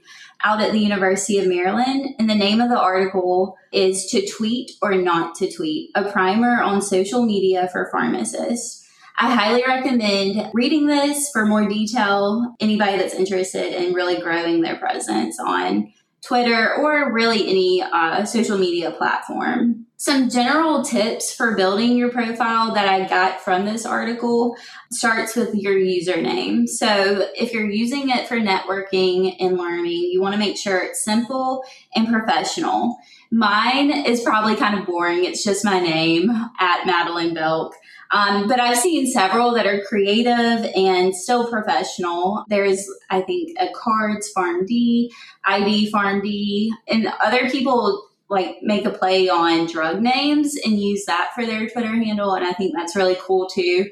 out 0.44 0.60
at 0.60 0.70
the 0.70 0.78
University 0.78 1.38
of 1.38 1.48
Maryland. 1.48 2.14
And 2.18 2.30
the 2.30 2.36
name 2.36 2.60
of 2.60 2.68
the 2.68 2.78
article 2.78 3.56
is 3.72 4.06
To 4.10 4.24
Tweet 4.26 4.72
or 4.80 4.94
Not 4.94 5.34
to 5.36 5.50
Tweet, 5.50 5.90
a 5.96 6.10
primer 6.10 6.62
on 6.62 6.82
social 6.82 7.24
media 7.24 7.68
for 7.72 7.88
pharmacists. 7.90 8.82
I 9.18 9.32
highly 9.32 9.62
recommend 9.66 10.50
reading 10.54 10.86
this 10.86 11.30
for 11.32 11.46
more 11.46 11.68
detail. 11.68 12.54
Anybody 12.60 12.96
that's 12.96 13.14
interested 13.14 13.72
in 13.72 13.94
really 13.94 14.20
growing 14.20 14.60
their 14.60 14.76
presence 14.76 15.38
on 15.40 15.92
Twitter 16.20 16.74
or 16.76 17.12
really 17.12 17.48
any 17.48 17.82
uh, 17.82 18.24
social 18.24 18.58
media 18.58 18.90
platform. 18.90 19.86
Some 20.04 20.28
general 20.28 20.84
tips 20.84 21.32
for 21.32 21.56
building 21.56 21.96
your 21.96 22.10
profile 22.10 22.74
that 22.74 22.86
I 22.86 23.08
got 23.08 23.40
from 23.40 23.64
this 23.64 23.86
article 23.86 24.54
starts 24.90 25.34
with 25.34 25.54
your 25.54 25.72
username. 25.72 26.68
So, 26.68 27.30
if 27.34 27.54
you're 27.54 27.70
using 27.70 28.10
it 28.10 28.28
for 28.28 28.36
networking 28.36 29.34
and 29.40 29.56
learning, 29.56 30.10
you 30.12 30.20
want 30.20 30.34
to 30.34 30.38
make 30.38 30.58
sure 30.58 30.78
it's 30.80 31.02
simple 31.02 31.64
and 31.94 32.06
professional. 32.06 32.98
Mine 33.30 33.90
is 34.04 34.20
probably 34.20 34.56
kind 34.56 34.78
of 34.78 34.84
boring. 34.84 35.24
It's 35.24 35.42
just 35.42 35.64
my 35.64 35.80
name 35.80 36.28
at 36.60 36.84
Madeline 36.84 37.32
Belk. 37.32 37.74
Um, 38.10 38.46
but 38.46 38.60
I've 38.60 38.76
seen 38.76 39.06
several 39.06 39.54
that 39.54 39.66
are 39.66 39.80
creative 39.84 40.70
and 40.76 41.16
still 41.16 41.48
professional. 41.48 42.44
There's, 42.50 42.86
I 43.08 43.22
think, 43.22 43.56
a 43.58 43.68
Cards 43.74 44.30
PharmD, 44.36 45.08
ID 45.46 45.90
PharmD, 45.90 46.68
and 46.88 47.08
other 47.24 47.48
people 47.48 48.10
like 48.30 48.56
make 48.62 48.84
a 48.86 48.90
play 48.90 49.28
on 49.28 49.66
drug 49.66 50.00
names 50.00 50.56
and 50.64 50.80
use 50.80 51.04
that 51.06 51.30
for 51.34 51.44
their 51.44 51.68
Twitter 51.68 51.94
handle. 51.94 52.34
And 52.34 52.44
I 52.44 52.52
think 52.52 52.74
that's 52.74 52.96
really 52.96 53.16
cool 53.20 53.48
too. 53.48 53.90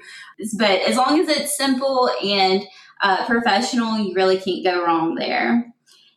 But 0.57 0.81
as 0.83 0.97
long 0.97 1.21
as 1.21 1.29
it's 1.29 1.57
simple 1.57 2.11
and 2.23 2.65
uh, 3.03 3.27
professional, 3.27 3.99
you 3.99 4.15
really 4.15 4.39
can't 4.39 4.65
go 4.65 4.85
wrong 4.85 5.15
there. 5.17 5.73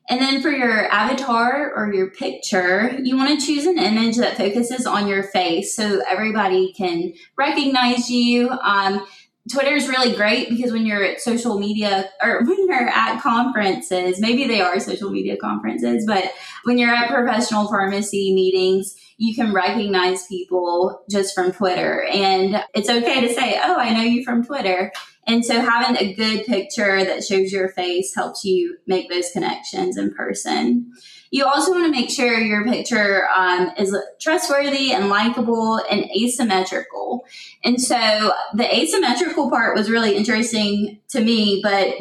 And 0.07 0.21
then 0.21 0.41
for 0.41 0.51
your 0.51 0.85
avatar 0.91 1.73
or 1.75 1.91
your 1.91 2.11
picture, 2.11 2.95
you 3.01 3.17
want 3.17 3.39
to 3.39 3.45
choose 3.45 3.65
an 3.65 3.79
image 3.79 4.17
that 4.17 4.37
focuses 4.37 4.85
on 4.85 5.07
your 5.07 5.23
face 5.23 5.75
so 5.75 6.01
everybody 6.07 6.73
can 6.73 7.13
recognize 7.37 8.09
you. 8.09 8.49
Um, 8.49 9.05
Twitter 9.51 9.75
is 9.75 9.87
really 9.87 10.15
great 10.15 10.49
because 10.49 10.71
when 10.71 10.85
you're 10.85 11.03
at 11.03 11.21
social 11.21 11.59
media 11.59 12.09
or 12.23 12.43
when 12.43 12.67
you're 12.67 12.89
at 12.89 13.21
conferences, 13.21 14.19
maybe 14.19 14.47
they 14.47 14.59
are 14.59 14.79
social 14.79 15.11
media 15.11 15.37
conferences, 15.37 16.03
but 16.07 16.31
when 16.63 16.79
you're 16.79 16.93
at 16.93 17.09
professional 17.09 17.67
pharmacy 17.67 18.33
meetings, 18.33 18.95
you 19.17 19.35
can 19.35 19.53
recognize 19.53 20.25
people 20.25 21.03
just 21.09 21.35
from 21.35 21.51
Twitter. 21.51 22.03
And 22.11 22.63
it's 22.73 22.89
okay 22.89 23.21
to 23.21 23.33
say, 23.33 23.59
Oh, 23.63 23.77
I 23.77 23.93
know 23.93 24.01
you 24.01 24.23
from 24.23 24.43
Twitter. 24.43 24.91
And 25.27 25.45
so 25.45 25.59
having 25.59 25.97
a 25.97 26.13
good 26.13 26.45
picture 26.45 27.03
that 27.03 27.23
shows 27.23 27.51
your 27.51 27.69
face 27.69 28.13
helps 28.13 28.43
you 28.43 28.77
make 28.85 29.09
those 29.09 29.31
connections 29.31 29.97
in 29.97 30.13
person. 30.13 30.91
You 31.35 31.45
also 31.45 31.71
want 31.71 31.83
to 31.83 31.91
make 31.91 32.09
sure 32.09 32.39
your 32.39 32.63
picture 32.63 33.27
um, 33.27 33.69
is 33.77 33.93
trustworthy 34.21 34.93
and 34.93 35.09
likable 35.09 35.81
and 35.91 36.05
asymmetrical. 36.05 37.25
And 37.61 37.81
so 37.81 38.33
the 38.53 38.73
asymmetrical 38.73 39.49
part 39.49 39.75
was 39.75 39.91
really 39.91 40.15
interesting 40.15 41.01
to 41.09 41.19
me, 41.19 41.59
but 41.61 41.95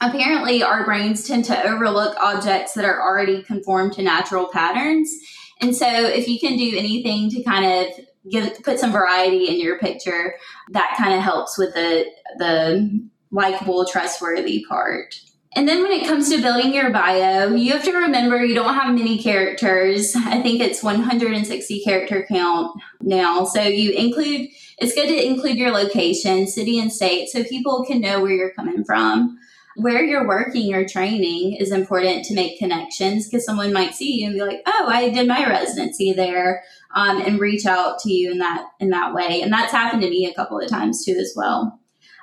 apparently 0.00 0.64
our 0.64 0.84
brains 0.84 1.28
tend 1.28 1.44
to 1.44 1.64
overlook 1.64 2.16
objects 2.16 2.72
that 2.72 2.84
are 2.84 3.00
already 3.00 3.44
conformed 3.44 3.92
to 3.92 4.02
natural 4.02 4.46
patterns. 4.46 5.14
And 5.60 5.76
so 5.76 5.86
if 5.86 6.26
you 6.26 6.40
can 6.40 6.56
do 6.56 6.76
anything 6.76 7.30
to 7.30 7.44
kind 7.44 7.64
of 7.64 8.04
give 8.32 8.64
put 8.64 8.80
some 8.80 8.90
variety 8.90 9.46
in 9.46 9.60
your 9.60 9.78
picture, 9.78 10.34
that 10.72 10.96
kind 10.98 11.14
of 11.14 11.20
helps 11.20 11.56
with 11.56 11.72
the 11.74 12.06
the 12.38 13.08
likable, 13.30 13.84
trustworthy 13.84 14.64
part. 14.68 15.14
And 15.56 15.66
then 15.66 15.82
when 15.82 15.90
it 15.90 16.06
comes 16.06 16.28
to 16.28 16.42
building 16.42 16.74
your 16.74 16.90
bio, 16.90 17.54
you 17.54 17.72
have 17.72 17.82
to 17.84 17.92
remember 17.92 18.44
you 18.44 18.54
don't 18.54 18.74
have 18.74 18.94
many 18.94 19.16
characters. 19.16 20.14
I 20.14 20.42
think 20.42 20.60
it's 20.60 20.82
160 20.82 21.82
character 21.82 22.26
count 22.28 22.78
now. 23.00 23.46
So 23.46 23.62
you 23.62 23.92
include, 23.92 24.50
it's 24.76 24.94
good 24.94 25.08
to 25.08 25.26
include 25.26 25.56
your 25.56 25.70
location, 25.70 26.46
city 26.46 26.78
and 26.78 26.92
state, 26.92 27.30
so 27.30 27.42
people 27.42 27.86
can 27.86 28.02
know 28.02 28.20
where 28.20 28.32
you're 28.32 28.52
coming 28.52 28.84
from. 28.84 29.38
Where 29.76 30.04
you're 30.04 30.28
working 30.28 30.74
or 30.74 30.86
training 30.86 31.56
is 31.56 31.72
important 31.72 32.26
to 32.26 32.34
make 32.34 32.58
connections 32.58 33.26
because 33.26 33.44
someone 33.44 33.72
might 33.72 33.94
see 33.94 34.20
you 34.20 34.26
and 34.26 34.34
be 34.34 34.42
like, 34.42 34.62
"Oh, 34.66 34.86
I 34.88 35.10
did 35.10 35.28
my 35.28 35.46
residency 35.46 36.14
there," 36.14 36.62
um, 36.94 37.20
and 37.20 37.38
reach 37.38 37.66
out 37.66 37.98
to 38.00 38.10
you 38.10 38.30
in 38.30 38.38
that 38.38 38.68
in 38.80 38.88
that 38.90 39.12
way. 39.12 39.42
And 39.42 39.52
that's 39.52 39.72
happened 39.72 40.00
to 40.00 40.08
me 40.08 40.24
a 40.24 40.32
couple 40.32 40.58
of 40.58 40.70
times 40.70 41.04
too, 41.04 41.16
as 41.20 41.34
well. 41.36 41.78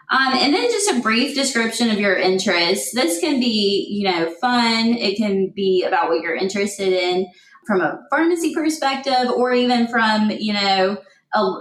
Um, 0.09 0.33
and 0.33 0.53
then 0.53 0.69
just 0.69 0.91
a 0.91 1.01
brief 1.01 1.35
description 1.35 1.89
of 1.89 1.99
your 1.99 2.15
interests. 2.15 2.93
This 2.93 3.19
can 3.19 3.39
be, 3.39 3.87
you 3.89 4.09
know, 4.09 4.33
fun. 4.41 4.93
It 4.93 5.17
can 5.17 5.51
be 5.55 5.83
about 5.83 6.09
what 6.09 6.21
you're 6.21 6.35
interested 6.35 6.93
in 6.93 7.27
from 7.65 7.81
a 7.81 7.99
pharmacy 8.09 8.53
perspective 8.53 9.29
or 9.35 9.53
even 9.53 9.87
from, 9.87 10.29
you 10.31 10.53
know, 10.53 10.97
a 11.33 11.53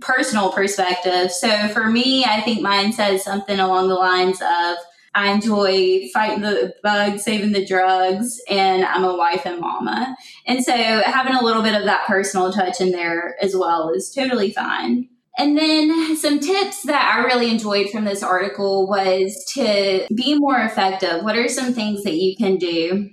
personal 0.00 0.52
perspective. 0.52 1.30
So 1.30 1.68
for 1.68 1.88
me, 1.88 2.24
I 2.24 2.40
think 2.42 2.60
mine 2.60 2.92
says 2.92 3.24
something 3.24 3.58
along 3.58 3.88
the 3.88 3.94
lines 3.94 4.40
of, 4.42 4.76
I 5.14 5.28
enjoy 5.28 6.08
fighting 6.12 6.42
the 6.42 6.74
bugs, 6.82 7.22
saving 7.22 7.52
the 7.52 7.64
drugs, 7.64 8.40
and 8.50 8.84
I'm 8.84 9.04
a 9.04 9.16
wife 9.16 9.46
and 9.46 9.60
mama. 9.60 10.16
And 10.46 10.62
so 10.64 10.74
having 10.74 11.36
a 11.36 11.42
little 11.42 11.62
bit 11.62 11.76
of 11.76 11.84
that 11.84 12.06
personal 12.06 12.52
touch 12.52 12.80
in 12.80 12.90
there 12.90 13.36
as 13.40 13.54
well 13.54 13.90
is 13.94 14.12
totally 14.12 14.52
fine. 14.52 15.08
And 15.36 15.58
then 15.58 16.16
some 16.16 16.38
tips 16.38 16.82
that 16.82 17.14
I 17.14 17.24
really 17.24 17.50
enjoyed 17.50 17.90
from 17.90 18.04
this 18.04 18.22
article 18.22 18.86
was 18.88 19.44
to 19.54 20.06
be 20.14 20.38
more 20.38 20.58
effective. 20.60 21.24
What 21.24 21.36
are 21.36 21.48
some 21.48 21.74
things 21.74 22.04
that 22.04 22.14
you 22.14 22.36
can 22.36 22.56
do? 22.56 23.10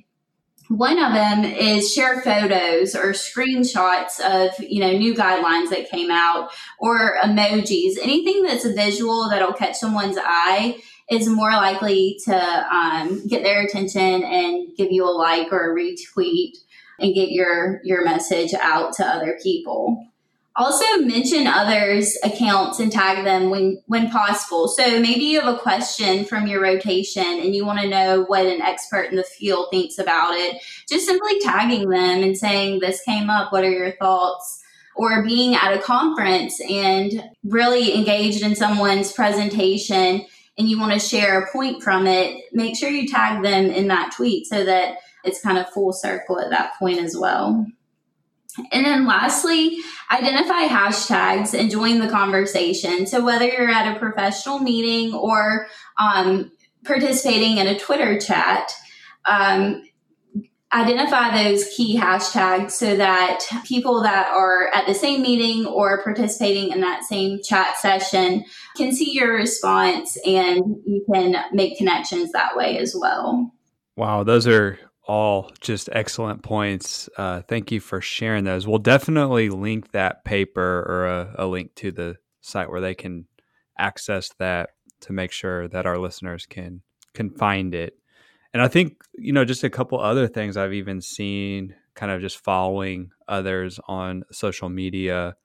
One 0.69 0.99
of 0.99 1.13
them 1.13 1.43
is 1.43 1.93
share 1.93 2.21
photos 2.21 2.95
or 2.95 3.11
screenshots 3.11 4.21
of, 4.21 4.51
you 4.59 4.79
know, 4.79 4.91
new 4.91 5.13
guidelines 5.13 5.69
that 5.71 5.89
came 5.89 6.09
out 6.09 6.51
or 6.79 7.17
emojis. 7.21 7.97
Anything 8.01 8.43
that's 8.43 8.65
visual 8.65 9.27
that'll 9.29 9.51
catch 9.51 9.75
someone's 9.75 10.17
eye 10.17 10.77
is 11.09 11.27
more 11.27 11.51
likely 11.51 12.17
to 12.23 12.67
um, 12.73 13.27
get 13.27 13.43
their 13.43 13.63
attention 13.65 14.23
and 14.23 14.73
give 14.77 14.91
you 14.91 15.03
a 15.03 15.11
like 15.11 15.51
or 15.51 15.73
a 15.73 15.75
retweet 15.75 16.53
and 16.99 17.13
get 17.13 17.31
your 17.31 17.81
your 17.83 18.05
message 18.05 18.53
out 18.53 18.93
to 18.93 19.05
other 19.05 19.37
people. 19.43 20.10
Also 20.57 20.83
mention 20.97 21.47
others' 21.47 22.17
accounts 22.23 22.79
and 22.79 22.91
tag 22.91 23.23
them 23.23 23.49
when 23.49 23.81
when 23.85 24.09
possible. 24.09 24.67
So 24.67 24.99
maybe 24.99 25.23
you 25.23 25.39
have 25.39 25.55
a 25.55 25.57
question 25.57 26.25
from 26.25 26.45
your 26.45 26.61
rotation 26.61 27.23
and 27.23 27.55
you 27.55 27.65
want 27.65 27.79
to 27.79 27.87
know 27.87 28.23
what 28.23 28.45
an 28.45 28.61
expert 28.61 29.09
in 29.11 29.15
the 29.15 29.23
field 29.23 29.67
thinks 29.71 29.97
about 29.97 30.33
it. 30.33 30.61
Just 30.89 31.05
simply 31.05 31.39
tagging 31.39 31.89
them 31.89 32.21
and 32.21 32.37
saying 32.37 32.79
this 32.79 33.01
came 33.03 33.29
up, 33.29 33.53
what 33.53 33.63
are 33.63 33.71
your 33.71 33.93
thoughts? 33.93 34.61
Or 34.97 35.23
being 35.23 35.55
at 35.55 35.73
a 35.73 35.81
conference 35.81 36.59
and 36.69 37.23
really 37.45 37.95
engaged 37.95 38.43
in 38.43 38.55
someone's 38.55 39.13
presentation 39.13 40.25
and 40.57 40.69
you 40.69 40.77
want 40.77 40.91
to 40.91 40.99
share 40.99 41.41
a 41.41 41.51
point 41.51 41.81
from 41.81 42.07
it, 42.07 42.43
make 42.51 42.75
sure 42.75 42.89
you 42.89 43.07
tag 43.07 43.41
them 43.41 43.67
in 43.67 43.87
that 43.87 44.11
tweet 44.15 44.47
so 44.47 44.65
that 44.65 44.97
it's 45.23 45.41
kind 45.41 45.57
of 45.57 45.69
full 45.69 45.93
circle 45.93 46.39
at 46.39 46.49
that 46.49 46.73
point 46.77 46.99
as 46.99 47.15
well. 47.17 47.65
And 48.71 48.85
then 48.85 49.05
lastly, 49.05 49.77
identify 50.11 50.67
hashtags 50.67 51.57
and 51.57 51.71
join 51.71 51.99
the 51.99 52.09
conversation. 52.09 53.07
So 53.07 53.23
whether 53.23 53.45
you're 53.45 53.69
at 53.69 53.95
a 53.95 53.99
professional 53.99 54.59
meeting 54.59 55.13
or 55.13 55.67
um, 55.97 56.51
participating 56.83 57.57
in 57.57 57.67
a 57.67 57.79
Twitter 57.79 58.19
chat, 58.19 58.73
um, 59.25 59.83
identify 60.73 61.43
those 61.43 61.67
key 61.75 61.97
hashtags 61.97 62.71
so 62.71 62.95
that 62.95 63.41
people 63.65 64.01
that 64.03 64.27
are 64.27 64.69
at 64.73 64.87
the 64.87 64.93
same 64.93 65.21
meeting 65.21 65.65
or 65.65 66.01
participating 66.01 66.71
in 66.71 66.79
that 66.79 67.03
same 67.03 67.39
chat 67.43 67.77
session 67.77 68.45
can 68.77 68.93
see 68.93 69.11
your 69.11 69.33
response 69.33 70.17
and 70.25 70.77
you 70.85 71.03
can 71.13 71.35
make 71.51 71.77
connections 71.77 72.31
that 72.31 72.55
way 72.55 72.77
as 72.77 72.95
well. 72.97 73.53
Wow, 73.97 74.23
those 74.23 74.47
are 74.47 74.79
all 75.11 75.51
just 75.59 75.89
excellent 75.91 76.41
points. 76.41 77.09
Uh, 77.17 77.41
thank 77.41 77.69
you 77.69 77.81
for 77.81 77.99
sharing 77.99 78.45
those. 78.45 78.65
We'll 78.65 78.77
definitely 78.77 79.49
link 79.49 79.91
that 79.91 80.23
paper 80.23 80.85
or 80.87 81.05
a, 81.05 81.35
a, 81.39 81.47
link 81.47 81.75
to 81.75 81.91
the 81.91 82.15
site 82.39 82.69
where 82.69 82.79
they 82.79 82.95
can 82.95 83.25
access 83.77 84.29
that 84.39 84.69
to 85.01 85.11
make 85.11 85.33
sure 85.33 85.67
that 85.67 85.85
our 85.85 85.97
listeners 85.97 86.45
can 86.45 86.81
can 87.13 87.29
find 87.29 87.75
it. 87.75 87.97
And 88.53 88.63
I 88.63 88.69
think 88.69 89.03
you 89.13 89.33
know 89.33 89.43
just 89.43 89.65
a 89.65 89.69
couple 89.69 89.99
other 89.99 90.29
things 90.29 90.55
I've 90.55 90.71
even 90.71 91.01
seen, 91.01 91.75
kind 91.93 92.09
of 92.13 92.21
just 92.21 92.41
following 92.41 93.11
others 93.27 93.81
on 93.89 94.23
social 94.31 94.69
media. 94.69 95.35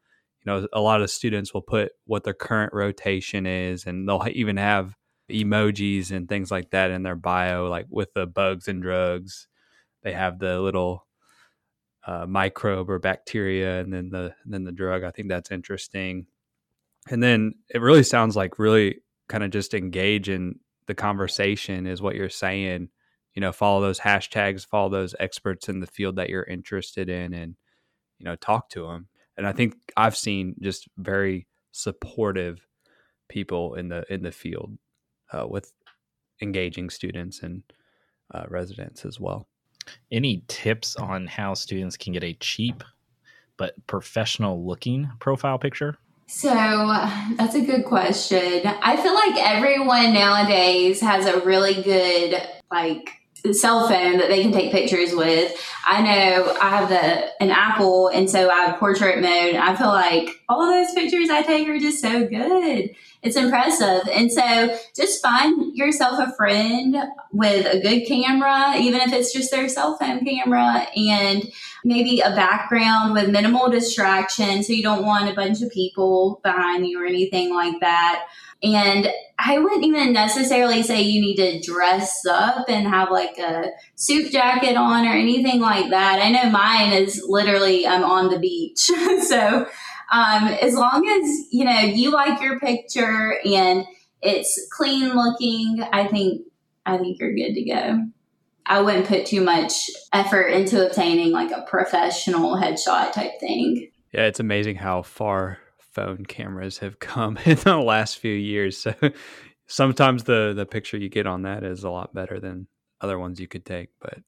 You 0.45 0.53
know, 0.53 0.69
a 0.73 0.81
lot 0.81 1.03
of 1.03 1.11
students 1.11 1.53
will 1.53 1.63
put 1.63 1.91
what 2.05 2.23
their 2.23 2.35
current 2.35 2.73
rotation 2.73 3.47
is, 3.47 3.85
and 3.85 4.09
they'll 4.09 4.29
even 4.31 4.59
have 4.59 4.95
emojis 5.29 6.13
and 6.13 6.29
things 6.29 6.53
like 6.53 6.71
that 6.71 6.93
in 6.93 7.03
their 7.03 7.17
bio, 7.17 7.67
like 7.67 7.87
with 7.91 8.15
the 8.15 8.29
bugs 8.29 8.69
and 8.69 8.81
drugs. 8.81 9.49
They 10.07 10.13
have 10.13 10.39
the 10.39 10.61
little 10.61 11.05
uh, 12.07 12.27
microbe 12.29 12.89
or 12.89 13.01
bacteria, 13.01 13.81
and 13.81 13.93
then 13.93 14.09
the 14.09 14.33
and 14.45 14.55
then 14.55 14.63
the 14.63 14.71
drug. 14.71 15.03
I 15.03 15.11
think 15.11 15.29
that's 15.29 15.51
interesting. 15.51 16.27
And 17.11 17.21
then 17.21 17.55
it 17.69 17.81
really 17.81 18.05
sounds 18.05 18.37
like 18.37 18.61
really 18.61 19.01
kind 19.29 19.43
of 19.43 19.51
just 19.51 19.75
engage 19.75 20.29
in 20.29 20.61
the 20.87 20.95
conversation 20.95 21.89
is 21.89 22.01
what 22.01 22.15
you're 22.15 22.29
saying. 22.29 22.91
You 23.35 23.41
know, 23.41 23.51
follow 23.51 23.81
those 23.81 23.99
hashtags, 23.99 24.65
follow 24.65 24.91
those 24.91 25.17
experts 25.19 25.69
in 25.69 25.81
the 25.81 25.89
field 25.89 26.15
that 26.15 26.31
you're 26.31 26.45
interested 26.45 27.09
in, 27.09 27.35
and 27.35 27.57
you 28.21 28.27
know, 28.27 28.37
talk 28.37 28.69
to 28.71 28.87
them. 28.87 29.09
And 29.37 29.45
I 29.45 29.51
think 29.51 29.75
I've 29.97 30.17
seen 30.17 30.55
just 30.63 30.87
very 30.97 31.49
supportive 31.73 32.65
people 33.29 33.75
in 33.75 33.89
the 33.89 34.05
in 34.09 34.23
the 34.23 34.31
field 34.31 34.79
uh, 35.33 35.49
with 35.49 35.73
engaging 36.41 36.91
students 36.91 37.43
and 37.43 37.65
uh, 38.33 38.45
residents 38.49 39.05
as 39.05 39.19
well. 39.19 39.49
Any 40.11 40.43
tips 40.49 40.97
on 40.97 41.27
how 41.27 41.55
students 41.55 41.97
can 41.97 42.13
get 42.13 42.25
a 42.25 42.35
cheap 42.35 42.83
but 43.57 43.75
professional 43.87 44.67
looking 44.67 45.11
profile 45.19 45.59
picture? 45.59 45.97
So 46.29 46.49
that's 47.37 47.55
a 47.55 47.65
good 47.65 47.85
question. 47.85 48.63
I 48.65 48.97
feel 48.97 49.15
like 49.15 49.37
everyone 49.37 50.13
nowadays 50.13 51.01
has 51.01 51.27
a 51.27 51.41
really 51.41 51.83
good 51.83 52.43
like 52.71 53.11
cell 53.53 53.89
phone 53.89 54.19
that 54.19 54.29
they 54.29 54.43
can 54.43 54.51
take 54.53 54.73
pictures 54.73 55.15
with. 55.15 55.55
I 55.87 56.03
know 56.03 56.57
I 56.61 56.71
have 56.71 56.89
the 56.89 57.43
an 57.43 57.51
Apple 57.51 58.09
and 58.09 58.29
so 58.29 58.51
I 58.51 58.67
have 58.67 58.79
portrait 58.79 59.21
mode. 59.21 59.55
I 59.55 59.77
feel 59.77 59.89
like 59.89 60.36
all 60.49 60.67
those 60.67 60.93
pictures 60.93 61.29
I 61.31 61.43
take 61.43 61.69
are 61.69 61.79
just 61.79 62.01
so 62.01 62.27
good. 62.27 62.95
it's 63.23 63.37
impressive. 63.37 64.09
And 64.13 64.31
so 64.31 64.77
just 64.95 65.21
find 65.21 65.75
yourself 65.77 66.19
a 66.21 66.35
friend 66.37 66.97
with 67.33 67.67
a 67.67 67.81
good 67.81 68.07
camera, 68.07 68.75
even 68.79 69.01
if 69.01 69.13
it's 69.13 69.33
just 69.33 69.51
their 69.51 69.69
cell 69.69 69.97
phone 69.97 70.25
camera, 70.25 70.87
and 70.97 71.51
maybe 71.85 72.21
a 72.21 72.31
background 72.31 73.15
with 73.15 73.31
minimal 73.31 73.69
distraction. 73.69 74.63
So 74.63 74.73
you 74.73 74.83
don't 74.83 75.05
want 75.05 75.29
a 75.29 75.35
bunch 75.35 75.63
of 75.63 75.71
people 75.71 76.41
behind 76.45 76.87
you 76.87 77.03
or 77.03 77.07
anything 77.07 77.53
like 77.53 77.81
that. 77.81 78.27
And 78.63 79.11
I 79.39 79.59
wouldn't 79.59 79.85
even 79.85 80.13
necessarily 80.13 80.83
say 80.83 81.03
you 81.03 81.21
need 81.21 81.37
to 81.37 81.61
dress 81.61 82.25
up 82.25 82.67
and 82.69 82.87
have 82.87 83.11
like 83.11 83.37
a 83.39 83.71
suit 83.97 84.33
jacket 84.33 84.77
on 84.77 85.07
or 85.07 85.13
anything 85.13 85.61
like 85.61 85.91
that. 85.91 86.21
I 86.23 86.31
know 86.31 86.51
mine 86.51 86.93
is 86.93 87.23
literally 87.29 87.87
I'm 87.87 88.03
on 88.03 88.31
the 88.31 88.39
beach. 88.39 88.79
so 89.29 89.67
um, 90.13 90.49
as 90.49 90.75
long 90.75 91.07
as 91.07 91.47
you 91.51 91.65
know 91.65 91.81
you 91.81 92.11
like 92.11 92.41
your 92.41 92.59
picture 92.61 93.39
and 93.45 93.85
it's 94.23 94.69
clean 94.73 95.15
looking, 95.15 95.83
I 95.93 96.07
think 96.07 96.43
I 96.85 96.99
think 96.99 97.19
you're 97.19 97.35
good 97.35 97.55
to 97.55 97.65
go. 97.65 97.99
I 98.67 98.81
wouldn't 98.81 99.07
put 99.07 99.27
too 99.27 99.43
much 99.43 99.75
effort 100.13 100.49
into 100.49 100.85
obtaining 100.85 101.31
like 101.31 101.53
a 101.53 101.63
professional 101.63 102.57
headshot 102.57 103.13
type 103.13 103.39
thing. 103.39 103.91
Yeah, 104.13 104.23
it's 104.23 104.41
amazing 104.41 104.77
how 104.77 105.03
far 105.03 105.59
phone 105.79 106.25
cameras 106.27 106.79
have 106.79 106.99
come 106.99 107.39
in 107.45 107.57
the 107.57 107.79
last 107.79 108.19
few 108.19 108.35
years. 108.35 108.79
So 108.79 108.95
sometimes 109.67 110.25
the 110.25 110.53
the 110.55 110.67
picture 110.67 110.97
you 110.97 111.09
get 111.09 111.27
on 111.27 111.43
that 111.43 111.65
is 111.65 111.85
a 111.85 111.91
lot 111.91 112.15
better 112.15 112.41
than 112.41 112.69
other 113.01 113.19
ones 113.19 113.41
you 113.41 113.49
could 113.49 113.65
take, 113.65 113.91
but 114.01 114.19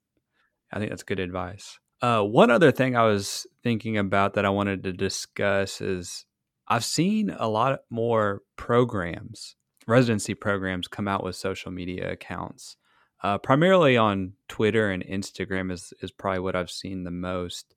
I 0.73 0.79
think 0.79 0.91
that's 0.91 1.03
good 1.03 1.21
advice. 1.21 1.79
Uh, 2.01 2.23
one 2.23 2.51
other 2.51 2.71
thing 2.71 2.97
I 2.97 3.03
was 3.05 3.47
thinking 3.63 3.99
about 3.99 4.35
that 4.35 4.45
I 4.45 4.51
wanted 4.51 4.85
to 4.85 4.93
discuss 4.93 5.81
is 5.81 6.25
I've 6.69 6.85
seen 6.85 7.35
a 7.37 7.49
lot 7.49 7.81
more 7.91 8.43
programs, 8.57 9.57
residency 9.87 10.35
programs, 10.35 10.87
come 10.87 11.09
out 11.09 11.25
with 11.25 11.35
social 11.35 11.73
media 11.73 12.13
accounts. 12.13 12.77
Uh, 13.23 13.37
primarily 13.37 13.97
on 13.97 14.35
Twitter 14.49 14.91
and 14.91 15.05
Instagram 15.05 15.73
is 15.73 15.93
is 16.01 16.13
probably 16.13 16.41
what 16.41 16.55
I've 16.55 16.71
seen 16.71 17.03
the 17.03 17.11
most. 17.11 17.75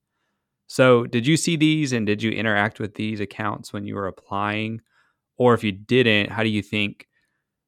So, 0.68 1.06
did 1.06 1.26
you 1.26 1.36
see 1.36 1.56
these 1.56 1.92
and 1.92 2.06
did 2.06 2.22
you 2.22 2.32
interact 2.32 2.80
with 2.80 2.94
these 2.96 3.20
accounts 3.20 3.74
when 3.74 3.86
you 3.86 3.96
were 3.96 4.08
applying? 4.08 4.82
Or 5.38 5.56
if 5.56 5.64
you 5.64 5.72
didn't, 5.72 6.32
how 6.32 6.44
do 6.44 6.50
you 6.50 6.62
think 6.62 7.08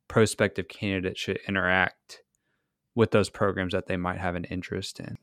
prospective 0.07 0.67
candidates 0.67 1.19
should 1.19 1.39
interact 1.47 2.21
with 2.93 3.09
those 3.09 3.31
programs 3.31 3.73
that 3.73 3.87
they 3.87 3.97
might 3.97 4.19
have 4.19 4.35
an 4.35 4.43
interest 4.45 4.99
in? 4.99 5.17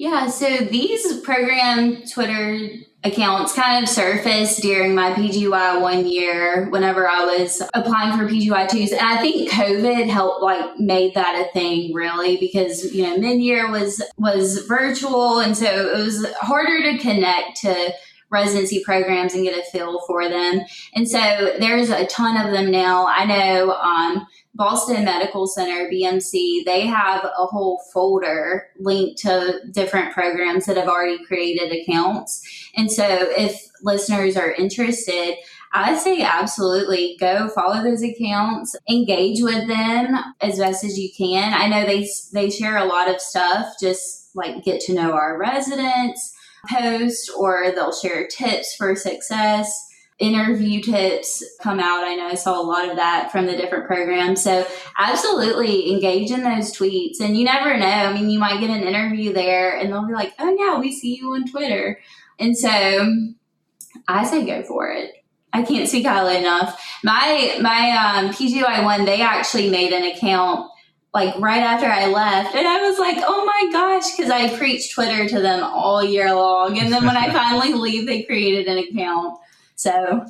Yeah, 0.00 0.28
so 0.28 0.56
these 0.56 1.20
program 1.20 2.04
Twitter 2.06 2.70
accounts 3.04 3.52
kind 3.52 3.82
of 3.82 3.88
surfaced 3.88 4.62
during 4.62 4.94
my 4.94 5.12
PGY 5.12 5.78
one 5.78 6.06
year 6.06 6.70
whenever 6.70 7.06
I 7.06 7.26
was 7.26 7.60
applying 7.74 8.16
for 8.16 8.24
PGY 8.24 8.66
twos. 8.70 8.92
And 8.92 9.02
I 9.02 9.20
think 9.20 9.50
COVID 9.50 10.08
helped 10.08 10.42
like 10.42 10.78
made 10.78 11.12
that 11.16 11.44
a 11.46 11.52
thing 11.52 11.92
really 11.92 12.38
because, 12.38 12.94
you 12.94 13.02
know, 13.02 13.18
mid 13.18 13.42
year 13.42 13.70
was 13.70 14.02
was 14.16 14.64
virtual 14.66 15.40
and 15.40 15.54
so 15.54 15.66
it 15.66 15.98
was 15.98 16.26
harder 16.40 16.80
to 16.92 16.96
connect 16.96 17.60
to 17.60 17.92
residency 18.30 18.82
programs 18.84 19.34
and 19.34 19.44
get 19.44 19.58
a 19.58 19.70
feel 19.70 20.00
for 20.06 20.28
them. 20.28 20.62
And 20.94 21.08
so 21.08 21.18
there's 21.58 21.90
a 21.90 22.06
ton 22.06 22.36
of 22.36 22.52
them 22.52 22.70
now. 22.70 23.06
I 23.06 23.24
know 23.24 23.72
um, 23.72 24.26
Boston 24.54 25.04
Medical 25.04 25.46
Center, 25.46 25.90
BMC, 25.90 26.64
they 26.64 26.86
have 26.86 27.24
a 27.24 27.46
whole 27.46 27.82
folder 27.92 28.68
linked 28.78 29.20
to 29.22 29.60
different 29.72 30.12
programs 30.12 30.66
that 30.66 30.76
have 30.76 30.88
already 30.88 31.24
created 31.24 31.72
accounts. 31.72 32.70
And 32.76 32.90
so 32.90 33.04
if 33.08 33.68
listeners 33.82 34.36
are 34.36 34.52
interested, 34.52 35.36
I 35.72 35.96
say 35.96 36.22
absolutely 36.22 37.16
go 37.20 37.48
follow 37.48 37.82
those 37.82 38.02
accounts, 38.02 38.74
engage 38.88 39.40
with 39.40 39.68
them 39.68 40.16
as 40.40 40.58
best 40.58 40.82
as 40.82 40.98
you 40.98 41.10
can. 41.16 41.54
I 41.54 41.68
know 41.68 41.86
they 41.86 42.08
they 42.32 42.50
share 42.50 42.76
a 42.76 42.86
lot 42.86 43.08
of 43.08 43.20
stuff, 43.20 43.74
just 43.80 44.34
like 44.34 44.64
get 44.64 44.80
to 44.82 44.94
know 44.94 45.12
our 45.12 45.38
residents 45.38 46.36
post 46.68 47.30
or 47.36 47.72
they'll 47.74 47.92
share 47.92 48.26
tips 48.26 48.74
for 48.74 48.94
success. 48.94 49.86
Interview 50.18 50.82
tips 50.82 51.42
come 51.62 51.80
out. 51.80 52.04
I 52.04 52.14
know 52.14 52.26
I 52.26 52.34
saw 52.34 52.60
a 52.60 52.62
lot 52.62 52.90
of 52.90 52.96
that 52.96 53.32
from 53.32 53.46
the 53.46 53.56
different 53.56 53.86
programs. 53.86 54.42
So, 54.42 54.66
absolutely 54.98 55.90
engage 55.90 56.30
in 56.30 56.42
those 56.42 56.76
tweets. 56.76 57.20
And 57.20 57.38
you 57.38 57.44
never 57.44 57.74
know. 57.78 57.86
I 57.86 58.12
mean, 58.12 58.28
you 58.28 58.38
might 58.38 58.60
get 58.60 58.68
an 58.68 58.82
interview 58.82 59.32
there 59.32 59.78
and 59.78 59.90
they'll 59.90 60.06
be 60.06 60.12
like, 60.12 60.34
oh, 60.38 60.54
yeah, 60.58 60.78
we 60.78 60.92
see 60.92 61.16
you 61.16 61.32
on 61.32 61.50
Twitter. 61.50 61.98
And 62.38 62.56
so, 62.56 62.68
I 64.06 64.24
say 64.24 64.44
go 64.44 64.62
for 64.62 64.90
it. 64.90 65.12
I 65.52 65.62
can't 65.62 65.88
speak 65.88 66.06
highly 66.06 66.36
enough. 66.36 66.80
My 67.02 67.58
my 67.60 67.90
um, 67.90 68.30
PGY 68.30 68.84
one, 68.84 69.04
they 69.04 69.22
actually 69.22 69.70
made 69.70 69.92
an 69.92 70.04
account 70.04 70.70
like 71.12 71.34
right 71.38 71.62
after 71.62 71.86
I 71.86 72.06
left. 72.06 72.54
And 72.54 72.66
I 72.66 72.88
was 72.88 72.98
like, 72.98 73.16
oh 73.18 73.44
my 73.44 73.72
gosh, 73.72 74.16
because 74.16 74.30
I 74.30 74.56
preached 74.56 74.94
Twitter 74.94 75.28
to 75.28 75.40
them 75.40 75.62
all 75.62 76.04
year 76.04 76.32
long. 76.34 76.78
And 76.78 76.92
then 76.92 77.04
when 77.04 77.16
I 77.16 77.30
finally 77.32 77.72
leave, 77.72 78.06
they 78.06 78.22
created 78.22 78.66
an 78.66 78.78
account. 78.78 79.38
So 79.74 80.24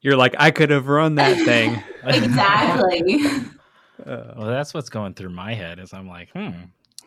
you're 0.00 0.16
like, 0.16 0.34
I 0.38 0.50
could 0.50 0.70
have 0.70 0.88
run 0.88 1.16
that 1.16 1.36
thing. 1.44 1.82
exactly. 2.04 3.24
Uh, 4.04 4.34
well, 4.36 4.48
that's 4.48 4.74
what's 4.74 4.88
going 4.88 5.14
through 5.14 5.30
my 5.30 5.54
head 5.54 5.78
is 5.78 5.92
I'm 5.92 6.08
like, 6.08 6.28
hmm, 6.32 6.50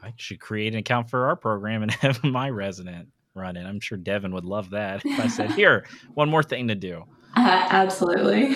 I 0.02 0.14
should 0.16 0.40
create 0.40 0.72
an 0.72 0.80
account 0.80 1.10
for 1.10 1.26
our 1.28 1.36
program 1.36 1.84
and 1.84 1.92
have 1.92 2.24
my 2.24 2.50
resident 2.50 3.10
run 3.34 3.58
it. 3.58 3.66
I'm 3.66 3.82
sure 3.82 3.98
Devin 3.98 4.34
would 4.34 4.46
love 4.46 4.70
that 4.70 5.02
if 5.04 5.20
I 5.20 5.28
said, 5.28 5.52
here, 5.52 5.86
one 6.14 6.30
more 6.30 6.42
thing 6.42 6.70
to 6.70 6.76
do. 6.76 7.04
Uh, 7.36 7.68
absolutely. 7.70 8.56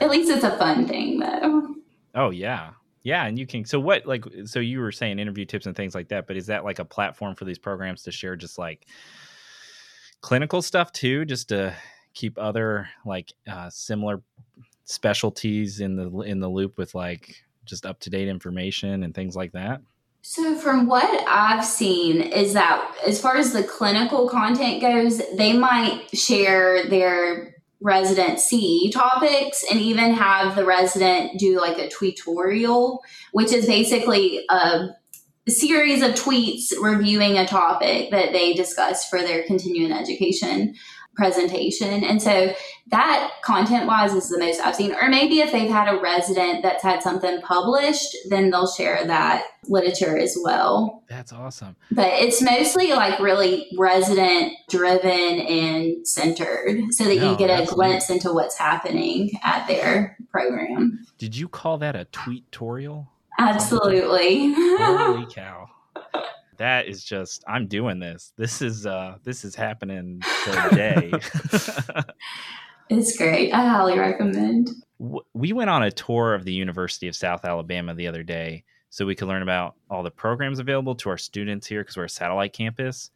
At 0.00 0.10
least 0.10 0.28
it's 0.28 0.42
a 0.42 0.58
fun 0.58 0.88
thing, 0.88 1.20
though. 1.20 1.76
Oh, 2.16 2.30
yeah. 2.30 2.70
Yeah, 3.02 3.26
and 3.26 3.38
you 3.38 3.46
can. 3.46 3.64
So 3.64 3.80
what, 3.80 4.06
like, 4.06 4.24
so 4.44 4.60
you 4.60 4.80
were 4.80 4.92
saying 4.92 5.18
interview 5.18 5.44
tips 5.44 5.66
and 5.66 5.74
things 5.74 5.94
like 5.94 6.08
that, 6.08 6.26
but 6.26 6.36
is 6.36 6.46
that 6.46 6.64
like 6.64 6.78
a 6.78 6.84
platform 6.84 7.34
for 7.34 7.44
these 7.44 7.58
programs 7.58 8.02
to 8.04 8.12
share 8.12 8.36
just 8.36 8.58
like 8.58 8.86
clinical 10.20 10.62
stuff 10.62 10.92
too, 10.92 11.24
just 11.24 11.48
to 11.48 11.74
keep 12.14 12.38
other 12.38 12.88
like 13.04 13.32
uh, 13.50 13.68
similar 13.70 14.22
specialties 14.84 15.80
in 15.80 15.96
the 15.96 16.20
in 16.20 16.40
the 16.40 16.48
loop 16.48 16.78
with 16.78 16.94
like 16.94 17.42
just 17.64 17.86
up 17.86 17.98
to 18.00 18.10
date 18.10 18.28
information 18.28 19.02
and 19.02 19.14
things 19.14 19.34
like 19.34 19.52
that? 19.52 19.80
So, 20.24 20.54
from 20.54 20.86
what 20.86 21.24
I've 21.26 21.64
seen, 21.64 22.20
is 22.20 22.52
that 22.52 22.94
as 23.04 23.20
far 23.20 23.36
as 23.36 23.52
the 23.52 23.64
clinical 23.64 24.28
content 24.28 24.80
goes, 24.80 25.20
they 25.36 25.52
might 25.52 26.16
share 26.16 26.88
their 26.88 27.51
resident 27.82 28.40
CE 28.40 28.90
topics 28.92 29.64
and 29.70 29.80
even 29.80 30.12
have 30.12 30.56
the 30.56 30.64
resident 30.64 31.38
do 31.38 31.60
like 31.60 31.78
a 31.78 31.88
tweetorial, 31.88 33.00
which 33.32 33.52
is 33.52 33.66
basically 33.66 34.44
a 34.48 34.88
series 35.48 36.02
of 36.02 36.12
tweets 36.12 36.72
reviewing 36.80 37.36
a 37.36 37.46
topic 37.46 38.10
that 38.10 38.32
they 38.32 38.52
discussed 38.52 39.10
for 39.10 39.20
their 39.20 39.42
continuing 39.44 39.92
education 39.92 40.74
presentation. 41.14 42.04
And 42.04 42.22
so 42.22 42.54
that 42.88 43.32
content 43.42 43.86
wise 43.86 44.14
is 44.14 44.28
the 44.28 44.38
most 44.38 44.60
I've 44.60 44.76
seen. 44.76 44.94
Or 44.94 45.08
maybe 45.08 45.40
if 45.40 45.52
they've 45.52 45.70
had 45.70 45.92
a 45.92 46.00
resident 46.00 46.62
that's 46.62 46.82
had 46.82 47.02
something 47.02 47.40
published, 47.42 48.16
then 48.28 48.50
they'll 48.50 48.70
share 48.70 49.06
that 49.06 49.44
literature 49.68 50.18
as 50.18 50.36
well. 50.42 51.02
That's 51.08 51.32
awesome. 51.32 51.76
But 51.90 52.08
it's 52.14 52.42
mostly 52.42 52.90
like 52.90 53.20
really 53.20 53.68
resident 53.78 54.54
driven 54.70 55.10
and 55.10 56.06
centered 56.06 56.92
so 56.92 57.04
that 57.04 57.16
no, 57.16 57.32
you 57.32 57.36
get 57.36 57.50
a 57.50 57.66
glimpse 57.66 58.10
into 58.10 58.32
what's 58.32 58.58
happening 58.58 59.30
at 59.44 59.66
their 59.66 60.16
program. 60.30 61.04
Did 61.18 61.36
you 61.36 61.48
call 61.48 61.78
that 61.78 61.94
a 61.94 62.06
tweet 62.06 62.50
tutorial? 62.50 63.08
Absolutely. 63.38 64.52
Holy 64.54 65.26
cow 65.34 65.68
that 66.62 66.86
is 66.86 67.02
just 67.02 67.42
I'm 67.48 67.66
doing 67.66 67.98
this. 67.98 68.32
This 68.36 68.62
is 68.62 68.86
uh 68.86 69.16
this 69.24 69.44
is 69.44 69.56
happening 69.56 70.22
today. 70.44 71.12
it's 72.88 73.16
great. 73.16 73.52
I 73.52 73.66
highly 73.66 73.98
recommend. 73.98 74.70
We 75.34 75.52
went 75.52 75.70
on 75.70 75.82
a 75.82 75.90
tour 75.90 76.34
of 76.34 76.44
the 76.44 76.52
University 76.52 77.08
of 77.08 77.16
South 77.16 77.44
Alabama 77.44 77.94
the 77.94 78.06
other 78.06 78.22
day 78.22 78.62
so 78.90 79.04
we 79.04 79.16
could 79.16 79.26
learn 79.26 79.42
about 79.42 79.74
all 79.90 80.04
the 80.04 80.10
programs 80.10 80.60
available 80.60 80.94
to 80.94 81.08
our 81.08 81.18
students 81.18 81.66
here 81.66 81.80
because 81.80 81.96
we're 81.96 82.04
a 82.04 82.08
satellite 82.08 82.52
campus. 82.52 83.10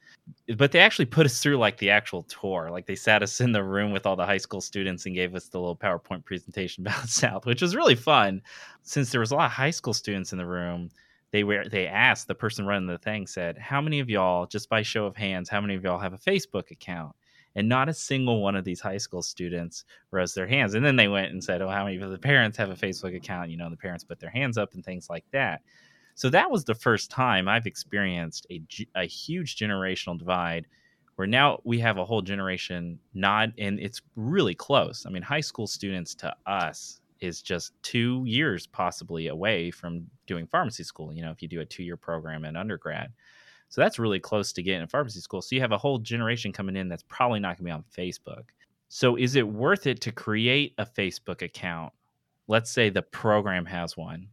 But 0.56 0.72
they 0.72 0.80
actually 0.80 1.04
put 1.04 1.26
us 1.26 1.40
through 1.40 1.58
like 1.58 1.76
the 1.76 1.90
actual 1.90 2.24
tour. 2.24 2.70
Like 2.72 2.86
they 2.86 2.96
sat 2.96 3.22
us 3.22 3.40
in 3.40 3.52
the 3.52 3.62
room 3.62 3.92
with 3.92 4.06
all 4.06 4.16
the 4.16 4.26
high 4.26 4.38
school 4.38 4.60
students 4.60 5.06
and 5.06 5.14
gave 5.14 5.36
us 5.36 5.48
the 5.48 5.60
little 5.60 5.76
PowerPoint 5.76 6.24
presentation 6.24 6.84
about 6.86 7.08
South, 7.08 7.46
which 7.46 7.62
was 7.62 7.76
really 7.76 7.94
fun. 7.94 8.42
Since 8.82 9.12
there 9.12 9.20
was 9.20 9.30
a 9.30 9.36
lot 9.36 9.46
of 9.46 9.52
high 9.52 9.70
school 9.70 9.94
students 9.94 10.32
in 10.32 10.38
the 10.38 10.46
room, 10.46 10.90
they 11.36 11.44
were 11.44 11.68
they 11.68 11.86
asked 11.86 12.28
the 12.28 12.34
person 12.34 12.64
running 12.64 12.86
the 12.86 12.96
thing 12.96 13.26
said, 13.26 13.58
"How 13.58 13.82
many 13.82 14.00
of 14.00 14.08
y'all, 14.08 14.46
just 14.46 14.70
by 14.70 14.80
show 14.80 15.04
of 15.04 15.16
hands, 15.16 15.50
how 15.50 15.60
many 15.60 15.74
of 15.74 15.84
y'all 15.84 15.98
have 15.98 16.14
a 16.14 16.18
Facebook 16.18 16.70
account?" 16.70 17.14
And 17.54 17.68
not 17.68 17.90
a 17.90 17.94
single 17.94 18.40
one 18.40 18.56
of 18.56 18.64
these 18.64 18.80
high 18.80 18.96
school 18.96 19.22
students 19.22 19.84
rose 20.10 20.32
their 20.32 20.46
hands. 20.46 20.72
And 20.72 20.82
then 20.82 20.96
they 20.96 21.08
went 21.08 21.32
and 21.32 21.44
said, 21.44 21.60
"Oh, 21.60 21.68
how 21.68 21.84
many 21.84 21.98
of 21.98 22.10
the 22.10 22.16
parents 22.16 22.56
have 22.56 22.70
a 22.70 22.74
Facebook 22.74 23.14
account?" 23.14 23.50
You 23.50 23.58
know, 23.58 23.68
the 23.68 23.76
parents 23.76 24.02
put 24.02 24.18
their 24.18 24.30
hands 24.30 24.56
up 24.56 24.72
and 24.72 24.82
things 24.82 25.10
like 25.10 25.26
that. 25.32 25.60
So 26.14 26.30
that 26.30 26.50
was 26.50 26.64
the 26.64 26.74
first 26.74 27.10
time 27.10 27.48
I've 27.48 27.66
experienced 27.66 28.46
a, 28.50 28.62
a 28.94 29.04
huge 29.04 29.56
generational 29.56 30.18
divide 30.18 30.66
where 31.16 31.26
now 31.26 31.60
we 31.64 31.78
have 31.80 31.98
a 31.98 32.04
whole 32.06 32.22
generation 32.22 32.98
not 33.12 33.50
and 33.58 33.80
it's 33.80 34.02
really 34.16 34.54
close 34.54 35.06
i 35.06 35.10
mean 35.10 35.22
high 35.22 35.40
school 35.40 35.66
students 35.66 36.14
to 36.14 36.34
us 36.46 37.00
is 37.20 37.42
just 37.42 37.72
two 37.82 38.22
years 38.26 38.66
possibly 38.66 39.28
away 39.28 39.70
from 39.70 40.06
doing 40.26 40.46
pharmacy 40.46 40.84
school 40.84 41.12
you 41.12 41.22
know 41.22 41.30
if 41.30 41.42
you 41.42 41.48
do 41.48 41.60
a 41.60 41.64
two-year 41.64 41.96
program 41.96 42.44
in 42.44 42.56
undergrad. 42.56 43.12
So 43.68 43.80
that's 43.80 43.98
really 43.98 44.20
close 44.20 44.52
to 44.52 44.62
getting 44.62 44.82
a 44.82 44.86
pharmacy 44.86 45.20
school. 45.20 45.42
So 45.42 45.54
you 45.54 45.60
have 45.60 45.72
a 45.72 45.78
whole 45.78 45.98
generation 45.98 46.52
coming 46.52 46.76
in 46.76 46.88
that's 46.88 47.04
probably 47.08 47.40
not 47.40 47.56
going 47.56 47.56
to 47.56 47.64
be 47.64 47.70
on 47.70 47.84
facebook. 47.96 48.44
So 48.88 49.16
is 49.16 49.34
it 49.34 49.46
worth 49.46 49.86
it 49.86 50.00
to 50.02 50.12
create 50.12 50.74
a 50.78 50.86
facebook 50.86 51.42
account? 51.42 51.92
Let's 52.46 52.70
say 52.70 52.90
the 52.90 53.02
program 53.02 53.66
has 53.66 53.96
one 53.96 54.28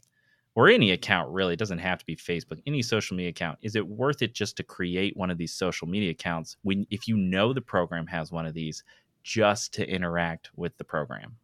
or 0.56 0.70
any 0.70 0.92
account 0.92 1.32
really 1.32 1.54
it 1.54 1.60
doesn't 1.60 1.80
have 1.80 1.98
to 1.98 2.06
be 2.06 2.16
facebook 2.16 2.62
any 2.68 2.82
social 2.82 3.18
media 3.18 3.32
account. 3.32 3.58
Is 3.62 3.76
it 3.76 3.88
worth 3.88 4.22
it 4.22 4.34
just 4.34 4.56
to 4.58 4.64
create 4.64 5.18
one 5.18 5.32
of 5.32 5.38
these 5.38 5.54
social 5.54 5.88
media 5.88 6.12
accounts 6.12 6.58
when 6.62 6.86
if 6.92 7.08
you 7.08 7.18
know 7.18 7.54
the 7.54 7.62
program 7.62 8.06
has 8.08 8.32
one 8.32 8.46
of 8.46 8.54
these 8.54 8.84
just 9.24 9.74
to 9.74 9.90
interact 9.90 10.52
with 10.56 10.78
the 10.78 10.84
program 10.84 11.36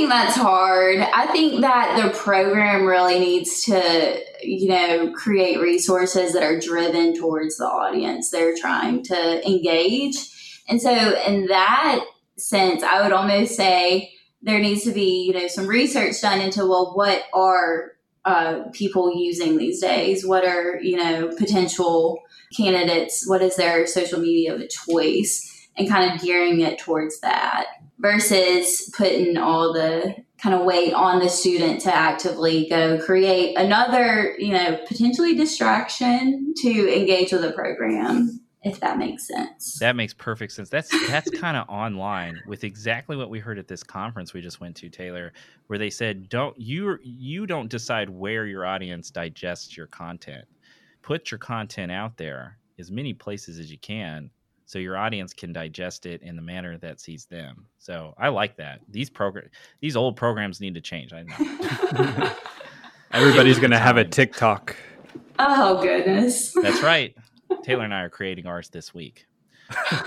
think 0.00 0.10
that's 0.10 0.36
hard 0.36 0.98
i 0.98 1.26
think 1.26 1.60
that 1.60 2.00
the 2.02 2.16
program 2.16 2.86
really 2.86 3.18
needs 3.18 3.64
to 3.64 4.20
you 4.42 4.68
know 4.68 5.12
create 5.12 5.60
resources 5.60 6.32
that 6.32 6.42
are 6.42 6.58
driven 6.58 7.14
towards 7.14 7.58
the 7.58 7.64
audience 7.64 8.30
they're 8.30 8.56
trying 8.56 9.02
to 9.02 9.46
engage 9.46 10.62
and 10.68 10.80
so 10.80 10.90
in 11.26 11.46
that 11.48 12.02
sense 12.38 12.82
i 12.82 13.02
would 13.02 13.12
almost 13.12 13.54
say 13.54 14.10
there 14.40 14.58
needs 14.58 14.84
to 14.84 14.92
be 14.92 15.26
you 15.26 15.34
know 15.34 15.46
some 15.48 15.66
research 15.66 16.18
done 16.22 16.40
into 16.40 16.60
well 16.60 16.92
what 16.94 17.24
are 17.34 17.92
uh, 18.26 18.64
people 18.74 19.18
using 19.18 19.56
these 19.56 19.80
days? 19.80 20.26
What 20.26 20.44
are, 20.44 20.78
you 20.82 20.94
know, 20.94 21.34
potential 21.38 22.20
candidates? 22.54 23.26
What 23.26 23.40
is 23.40 23.56
their 23.56 23.86
social 23.86 24.20
media 24.20 24.54
of 24.54 24.60
a 24.60 24.68
choice? 24.68 25.68
And 25.78 25.88
kind 25.88 26.12
of 26.12 26.20
gearing 26.20 26.60
it 26.60 26.78
towards 26.78 27.20
that 27.20 27.64
versus 28.00 28.90
putting 28.96 29.36
all 29.36 29.72
the 29.72 30.14
kind 30.38 30.54
of 30.54 30.64
weight 30.64 30.94
on 30.94 31.20
the 31.20 31.28
student 31.28 31.80
to 31.82 31.94
actively 31.94 32.66
go 32.68 32.98
create 32.98 33.56
another, 33.56 34.34
you 34.38 34.52
know, 34.52 34.78
potentially 34.88 35.34
distraction 35.34 36.54
to 36.56 36.96
engage 36.96 37.30
with 37.32 37.42
the 37.42 37.52
program 37.52 38.40
if 38.62 38.78
that 38.80 38.98
makes 38.98 39.26
sense. 39.26 39.78
That 39.78 39.96
makes 39.96 40.12
perfect 40.12 40.52
sense. 40.52 40.68
That's 40.68 40.90
that's 41.08 41.30
kind 41.30 41.56
of 41.56 41.68
online 41.68 42.40
with 42.46 42.64
exactly 42.64 43.16
what 43.16 43.30
we 43.30 43.38
heard 43.38 43.58
at 43.58 43.68
this 43.68 43.82
conference 43.82 44.34
we 44.34 44.42
just 44.42 44.60
went 44.60 44.76
to, 44.76 44.88
Taylor, 44.88 45.32
where 45.68 45.78
they 45.78 45.90
said 45.90 46.28
don't 46.28 46.58
you 46.58 46.98
you 47.02 47.46
don't 47.46 47.70
decide 47.70 48.10
where 48.10 48.46
your 48.46 48.66
audience 48.66 49.10
digests 49.10 49.76
your 49.76 49.86
content. 49.86 50.44
Put 51.02 51.30
your 51.30 51.38
content 51.38 51.90
out 51.90 52.18
there 52.18 52.58
as 52.78 52.90
many 52.90 53.14
places 53.14 53.58
as 53.58 53.70
you 53.70 53.78
can 53.78 54.30
so 54.70 54.78
your 54.78 54.96
audience 54.96 55.32
can 55.32 55.52
digest 55.52 56.06
it 56.06 56.22
in 56.22 56.36
the 56.36 56.42
manner 56.42 56.78
that 56.78 57.00
sees 57.00 57.24
them. 57.24 57.66
So 57.78 58.14
I 58.16 58.28
like 58.28 58.56
that. 58.58 58.78
These 58.88 59.10
program 59.10 59.48
these 59.80 59.96
old 59.96 60.14
programs 60.14 60.60
need 60.60 60.74
to 60.74 60.80
change. 60.80 61.12
I 61.12 61.24
know. 61.24 62.32
Everybody's 63.12 63.58
going 63.58 63.72
to 63.72 63.78
have 63.80 63.96
a 63.96 64.04
TikTok. 64.04 64.76
Oh 65.40 65.82
goodness. 65.82 66.52
That's 66.52 66.82
right. 66.84 67.16
Taylor 67.64 67.82
and 67.82 67.92
I 67.92 68.02
are 68.02 68.08
creating 68.08 68.46
ours 68.46 68.68
this 68.68 68.94
week. 68.94 69.26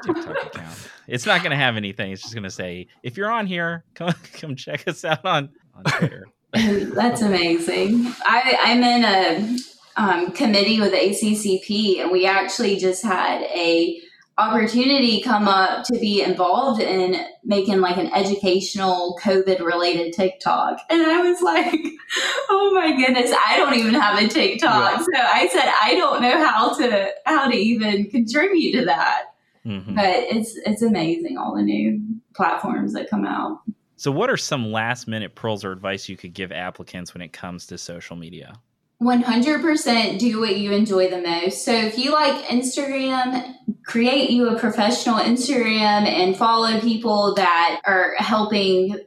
TikTok 0.06 0.46
account. 0.46 0.90
It's 1.10 1.26
not 1.26 1.42
going 1.42 1.52
to 1.52 1.58
have 1.58 1.76
anything. 1.76 2.14
It's 2.14 2.22
just 2.22 2.34
going 2.34 2.44
to 2.44 2.50
say, 2.50 2.88
if 3.04 3.18
you're 3.18 3.32
on 3.32 3.46
here, 3.46 3.84
come 3.96 4.14
come 4.32 4.56
check 4.56 4.88
us 4.88 5.04
out 5.04 5.26
on 5.26 5.50
on 5.76 5.84
Twitter. 5.84 6.26
That's 6.54 7.22
amazing. 7.22 8.14
I, 8.26 8.58
I'm 8.62 8.82
in 8.82 9.04
a 9.04 9.58
um, 9.98 10.32
committee 10.32 10.80
with 10.80 10.92
the 10.92 10.98
ACCP, 10.98 12.00
and 12.00 12.12
we 12.12 12.26
actually 12.26 12.78
just 12.78 13.04
had 13.04 13.42
a 13.42 14.00
opportunity 14.38 15.22
come 15.22 15.48
up 15.48 15.84
to 15.86 16.00
be 16.00 16.22
involved 16.22 16.82
in 16.82 17.24
making 17.44 17.82
like 17.82 17.98
an 17.98 18.12
educational 18.14 19.20
COVID 19.22 19.60
related 19.60 20.14
TikTok. 20.14 20.80
And 20.90 21.04
I 21.04 21.22
was 21.22 21.42
like, 21.42 21.74
oh 22.50 22.72
my 22.74 22.96
goodness, 22.96 23.32
I 23.46 23.58
don't 23.58 23.76
even 23.76 23.94
have 23.94 24.22
a 24.22 24.28
TikTok. 24.28 24.98
Yeah. 24.98 24.98
So 24.98 25.22
I 25.22 25.48
said, 25.50 25.72
I 25.84 25.96
don't 25.96 26.22
know 26.22 26.44
how 26.44 26.74
to, 26.78 27.12
how 27.26 27.48
to 27.48 27.56
even 27.56 28.10
contribute 28.10 28.80
to 28.80 28.86
that. 28.86 29.36
Mm-hmm. 29.66 29.96
But 29.96 30.10
it's, 30.10 30.58
it's 30.66 30.82
amazing 30.82 31.38
all 31.38 31.56
the 31.56 31.62
new 31.62 32.02
platforms 32.36 32.94
that 32.94 33.10
come 33.10 33.26
out. 33.26 33.62
So 33.96 34.12
what 34.12 34.30
are 34.30 34.38
some 34.38 34.72
last 34.72 35.08
minute 35.08 35.36
pearls 35.36 35.64
or 35.64 35.72
advice 35.72 36.10
you 36.10 36.18
could 36.18 36.34
give 36.34 36.52
applicants 36.52 37.14
when 37.14 37.22
it 37.22 37.32
comes 37.32 37.68
to 37.68 37.78
social 37.78 38.16
media? 38.16 38.56
100% 39.04 40.20
do 40.20 40.40
what 40.40 40.56
you 40.56 40.72
enjoy 40.72 41.10
the 41.10 41.22
most. 41.22 41.66
So 41.66 41.74
if 41.74 41.98
you 41.98 42.12
like 42.12 42.46
Instagram, 42.46 43.56
create 43.86 44.30
you 44.30 44.50
a 44.50 44.60
professional 44.60 45.16
Instagram 45.20 46.08
and 46.08 46.36
follow 46.36 46.80
people 46.80 47.36
that 47.36 47.82
are 47.86 48.16
helping 48.18 48.98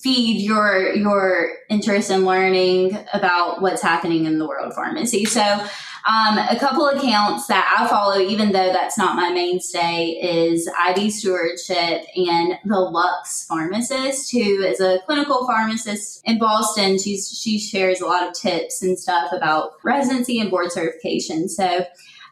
feed 0.00 0.40
your 0.40 0.94
your 0.94 1.50
interest 1.68 2.10
in 2.10 2.24
learning 2.24 2.96
about 3.12 3.60
what's 3.60 3.82
happening 3.82 4.26
in 4.26 4.38
the 4.38 4.46
world 4.46 4.68
of 4.68 4.74
pharmacy. 4.74 5.24
So 5.24 5.66
um, 6.04 6.38
a 6.38 6.58
couple 6.58 6.86
accounts 6.88 7.46
that 7.46 7.76
I 7.78 7.86
follow, 7.86 8.18
even 8.18 8.50
though 8.50 8.72
that's 8.72 8.98
not 8.98 9.14
my 9.14 9.30
mainstay, 9.30 10.18
is 10.20 10.68
ID 10.78 11.10
Stewardship 11.10 12.04
and 12.16 12.58
the 12.64 12.80
Lux 12.80 13.46
Pharmacist, 13.46 14.32
who 14.32 14.62
is 14.62 14.80
a 14.80 15.00
clinical 15.06 15.46
pharmacist 15.46 16.20
in 16.24 16.38
Boston. 16.38 16.98
She's 16.98 17.30
she 17.30 17.58
shares 17.58 18.00
a 18.00 18.06
lot 18.06 18.26
of 18.26 18.34
tips 18.34 18.82
and 18.82 18.98
stuff 18.98 19.32
about 19.32 19.74
residency 19.84 20.40
and 20.40 20.50
board 20.50 20.72
certification. 20.72 21.48
So 21.48 21.84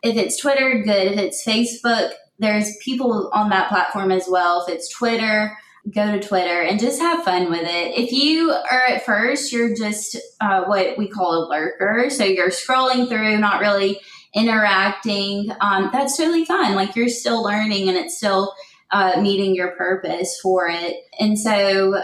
if 0.02 0.16
it's 0.16 0.37
Twitter, 0.37 0.83
good. 0.83 1.12
If 1.12 1.18
it's 1.18 1.44
Facebook, 1.44 2.12
there's 2.40 2.76
people 2.78 3.30
on 3.33 3.50
that 3.50 3.68
platform 3.68 4.11
as 4.11 4.26
well. 4.28 4.64
If 4.66 4.74
it's 4.74 4.88
Twitter, 4.88 5.56
go 5.92 6.12
to 6.12 6.26
Twitter 6.26 6.62
and 6.62 6.78
just 6.78 7.00
have 7.00 7.24
fun 7.24 7.50
with 7.50 7.62
it. 7.62 7.98
If 7.98 8.12
you 8.12 8.50
are 8.50 8.82
at 8.86 9.04
first, 9.04 9.52
you're 9.52 9.74
just 9.74 10.16
uh, 10.40 10.64
what 10.64 10.98
we 10.98 11.08
call 11.08 11.44
a 11.44 11.48
lurker. 11.48 12.10
So 12.10 12.24
you're 12.24 12.50
scrolling 12.50 13.08
through, 13.08 13.38
not 13.38 13.60
really 13.60 13.98
interacting. 14.34 15.50
Um, 15.60 15.90
that's 15.92 16.16
totally 16.16 16.44
fine. 16.44 16.74
Like 16.74 16.94
you're 16.96 17.08
still 17.08 17.42
learning 17.42 17.88
and 17.88 17.96
it's 17.96 18.16
still 18.16 18.54
uh, 18.90 19.20
meeting 19.20 19.54
your 19.54 19.70
purpose 19.76 20.38
for 20.42 20.68
it. 20.68 20.96
And 21.18 21.38
so 21.38 22.02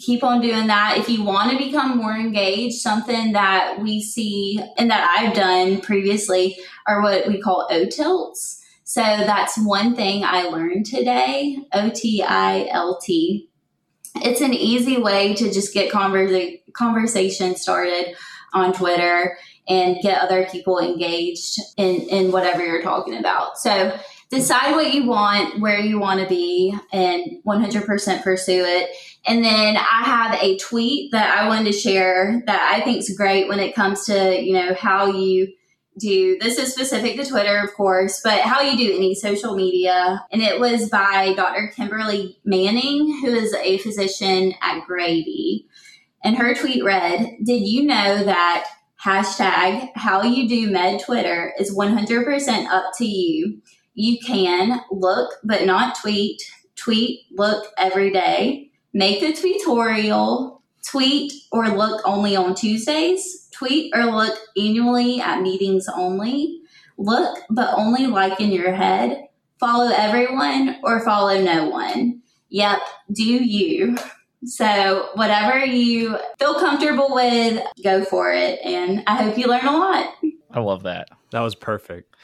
keep 0.00 0.24
on 0.24 0.40
doing 0.40 0.68
that. 0.68 0.96
If 0.96 1.08
you 1.08 1.22
want 1.22 1.50
to 1.50 1.64
become 1.64 1.98
more 1.98 2.16
engaged, 2.16 2.76
something 2.76 3.32
that 3.32 3.78
we 3.80 4.00
see 4.00 4.60
and 4.78 4.90
that 4.90 5.16
I've 5.18 5.34
done 5.34 5.80
previously 5.80 6.56
are 6.86 7.02
what 7.02 7.26
we 7.28 7.40
call 7.40 7.68
OTILTs. 7.70 8.61
So 8.84 9.00
that's 9.00 9.56
one 9.58 9.94
thing 9.94 10.24
I 10.24 10.44
learned 10.44 10.86
today 10.86 11.58
O 11.72 11.90
T 11.90 12.22
I 12.22 12.68
L 12.70 12.98
T. 13.00 13.48
It's 14.16 14.40
an 14.40 14.52
easy 14.52 14.98
way 14.98 15.34
to 15.34 15.52
just 15.52 15.72
get 15.72 15.92
conversa- 15.92 16.60
conversation 16.74 17.56
started 17.56 18.14
on 18.52 18.72
Twitter 18.72 19.38
and 19.68 20.00
get 20.02 20.20
other 20.20 20.46
people 20.50 20.78
engaged 20.78 21.58
in, 21.76 22.02
in 22.08 22.32
whatever 22.32 22.64
you're 22.64 22.82
talking 22.82 23.16
about. 23.16 23.56
So 23.58 23.96
decide 24.30 24.74
what 24.74 24.92
you 24.92 25.06
want, 25.06 25.60
where 25.60 25.78
you 25.78 26.00
want 26.00 26.20
to 26.20 26.26
be, 26.26 26.74
and 26.92 27.42
100% 27.46 28.22
pursue 28.22 28.64
it. 28.64 28.90
And 29.26 29.44
then 29.44 29.76
I 29.76 30.02
have 30.02 30.42
a 30.42 30.58
tweet 30.58 31.12
that 31.12 31.38
I 31.38 31.46
wanted 31.46 31.72
to 31.72 31.78
share 31.78 32.42
that 32.46 32.72
I 32.74 32.84
think 32.84 32.98
is 32.98 33.16
great 33.16 33.48
when 33.48 33.60
it 33.60 33.74
comes 33.74 34.04
to, 34.06 34.40
you 34.40 34.54
know, 34.54 34.74
how 34.74 35.06
you 35.06 35.52
do 35.98 36.38
this 36.40 36.58
is 36.58 36.72
specific 36.72 37.16
to 37.16 37.24
Twitter, 37.28 37.58
of 37.58 37.74
course, 37.74 38.20
but 38.22 38.40
how 38.40 38.60
you 38.60 38.76
do 38.76 38.96
any 38.96 39.14
social 39.14 39.54
media. 39.54 40.24
And 40.32 40.42
it 40.42 40.58
was 40.58 40.88
by 40.88 41.34
Dr. 41.34 41.72
Kimberly 41.74 42.38
Manning, 42.44 43.20
who 43.22 43.28
is 43.28 43.54
a 43.54 43.78
physician 43.78 44.54
at 44.62 44.84
Grady. 44.86 45.66
And 46.24 46.36
her 46.36 46.54
tweet 46.54 46.84
read 46.84 47.36
Did 47.42 47.66
you 47.66 47.84
know 47.84 48.24
that 48.24 48.68
hashtag 49.04 49.90
how 49.94 50.22
you 50.22 50.48
do 50.48 50.70
med 50.70 51.00
Twitter 51.00 51.52
is 51.58 51.76
100% 51.76 52.66
up 52.68 52.92
to 52.98 53.04
you? 53.04 53.60
You 53.94 54.18
can 54.24 54.80
look, 54.90 55.34
but 55.44 55.66
not 55.66 55.98
tweet, 56.00 56.40
tweet, 56.76 57.20
look 57.32 57.66
every 57.76 58.10
day, 58.10 58.70
make 58.94 59.22
a 59.22 59.32
tweetorial, 59.32 60.62
tweet, 60.88 61.32
or 61.50 61.68
look 61.68 62.00
only 62.06 62.34
on 62.34 62.54
Tuesdays 62.54 63.41
tweet 63.62 63.92
or 63.94 64.06
look 64.06 64.36
annually 64.56 65.20
at 65.20 65.40
meetings 65.40 65.86
only. 65.94 66.62
Look, 66.98 67.38
but 67.48 67.72
only 67.76 68.06
like 68.06 68.40
in 68.40 68.50
your 68.50 68.74
head. 68.74 69.28
Follow 69.60 69.92
everyone 69.94 70.76
or 70.82 71.04
follow 71.04 71.40
no 71.40 71.68
one. 71.68 72.22
Yep, 72.48 72.80
do 73.12 73.22
you. 73.22 73.96
So, 74.44 75.10
whatever 75.14 75.64
you 75.64 76.18
feel 76.40 76.58
comfortable 76.58 77.14
with, 77.14 77.62
go 77.84 78.04
for 78.04 78.32
it. 78.32 78.58
And 78.64 79.04
I 79.06 79.22
hope 79.22 79.38
you 79.38 79.46
learn 79.46 79.64
a 79.64 79.76
lot. 79.76 80.14
I 80.50 80.60
love 80.60 80.82
that. 80.82 81.08
That 81.30 81.40
was 81.40 81.54
perfect. 81.54 82.16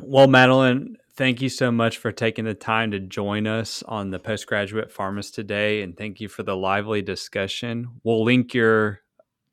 Well, 0.00 0.28
Madeline, 0.28 0.96
thank 1.16 1.42
you 1.42 1.48
so 1.48 1.72
much 1.72 1.98
for 1.98 2.12
taking 2.12 2.44
the 2.44 2.54
time 2.54 2.92
to 2.92 3.00
join 3.00 3.48
us 3.48 3.82
on 3.82 4.10
the 4.10 4.20
postgraduate 4.20 4.92
pharmacist 4.92 5.34
today. 5.34 5.82
And 5.82 5.96
thank 5.96 6.20
you 6.20 6.28
for 6.28 6.44
the 6.44 6.56
lively 6.56 7.02
discussion. 7.02 7.88
We'll 8.04 8.24
link 8.24 8.54
your 8.54 9.00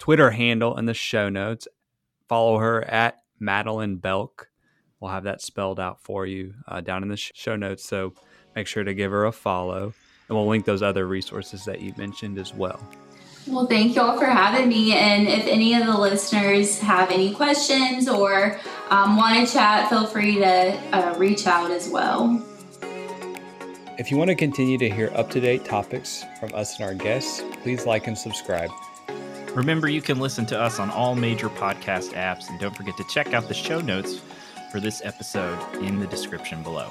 Twitter 0.02 0.32
handle 0.32 0.76
in 0.80 0.88
the 0.88 0.96
show 0.96 1.30
notes. 1.30 1.68
Follow 2.28 2.58
her 2.58 2.84
at 2.86 3.20
Madeline 3.40 3.98
Belk. 3.98 4.50
We'll 5.00 5.12
have 5.12 5.26
that 5.26 5.44
spelled 5.44 5.80
out 5.80 6.02
for 6.02 6.26
you 6.26 6.56
uh, 6.68 6.82
down 6.82 7.04
in 7.04 7.10
the 7.10 7.18
show 7.18 7.56
notes. 7.56 7.86
So 7.86 8.16
make 8.56 8.66
sure 8.66 8.84
to 8.84 8.96
give 8.96 9.12
her 9.12 9.26
a 9.26 9.32
follow. 9.32 9.94
And 10.28 10.36
we'll 10.36 10.48
link 10.48 10.66
those 10.66 10.82
other 10.82 11.06
resources 11.06 11.66
that 11.66 11.82
you 11.82 11.94
mentioned 11.98 12.40
as 12.40 12.52
well. 12.52 12.84
Well, 13.46 13.68
thank 13.68 13.96
you 13.96 14.02
all 14.02 14.18
for 14.18 14.26
having 14.26 14.70
me. 14.70 14.94
And 14.94 15.28
if 15.28 15.46
any 15.46 15.76
of 15.76 15.86
the 15.86 15.96
listeners 15.96 16.80
have 16.80 17.12
any 17.12 17.36
questions 17.36 18.10
or 18.10 18.60
um, 18.90 19.18
want 19.18 19.48
to 19.48 19.54
chat, 19.54 19.88
feel 19.88 20.08
free 20.08 20.38
to 20.38 20.80
uh, 20.94 21.14
reach 21.20 21.46
out 21.46 21.70
as 21.70 21.88
well. 21.90 22.44
If 24.00 24.10
you 24.10 24.18
want 24.18 24.30
to 24.30 24.36
continue 24.36 24.80
to 24.80 24.90
hear 24.90 25.12
up 25.14 25.30
to 25.30 25.40
date 25.40 25.64
topics 25.64 26.26
from 26.40 26.56
us 26.56 26.80
and 26.80 26.86
our 26.86 26.96
guests, 26.96 27.44
please 27.62 27.86
like 27.86 28.08
and 28.08 28.18
subscribe. 28.18 28.72
Remember, 29.56 29.90
you 29.90 30.02
can 30.02 30.20
listen 30.20 30.46
to 30.48 30.60
us 30.60 30.80
on 30.80 30.90
all 30.92 31.14
major 31.14 31.50
podcast 31.50 32.14
apps, 32.14 32.50
and 32.50 32.58
don't 32.60 32.76
forget 32.76 32.96
to 32.96 33.04
check 33.10 33.34
out 33.34 33.50
the 33.50 33.54
show 33.54 33.82
notes 33.82 34.22
for 34.72 34.80
this 34.80 35.02
episode 35.04 35.60
in 35.84 36.00
the 36.00 36.08
description 36.08 36.64
below. 36.64 36.90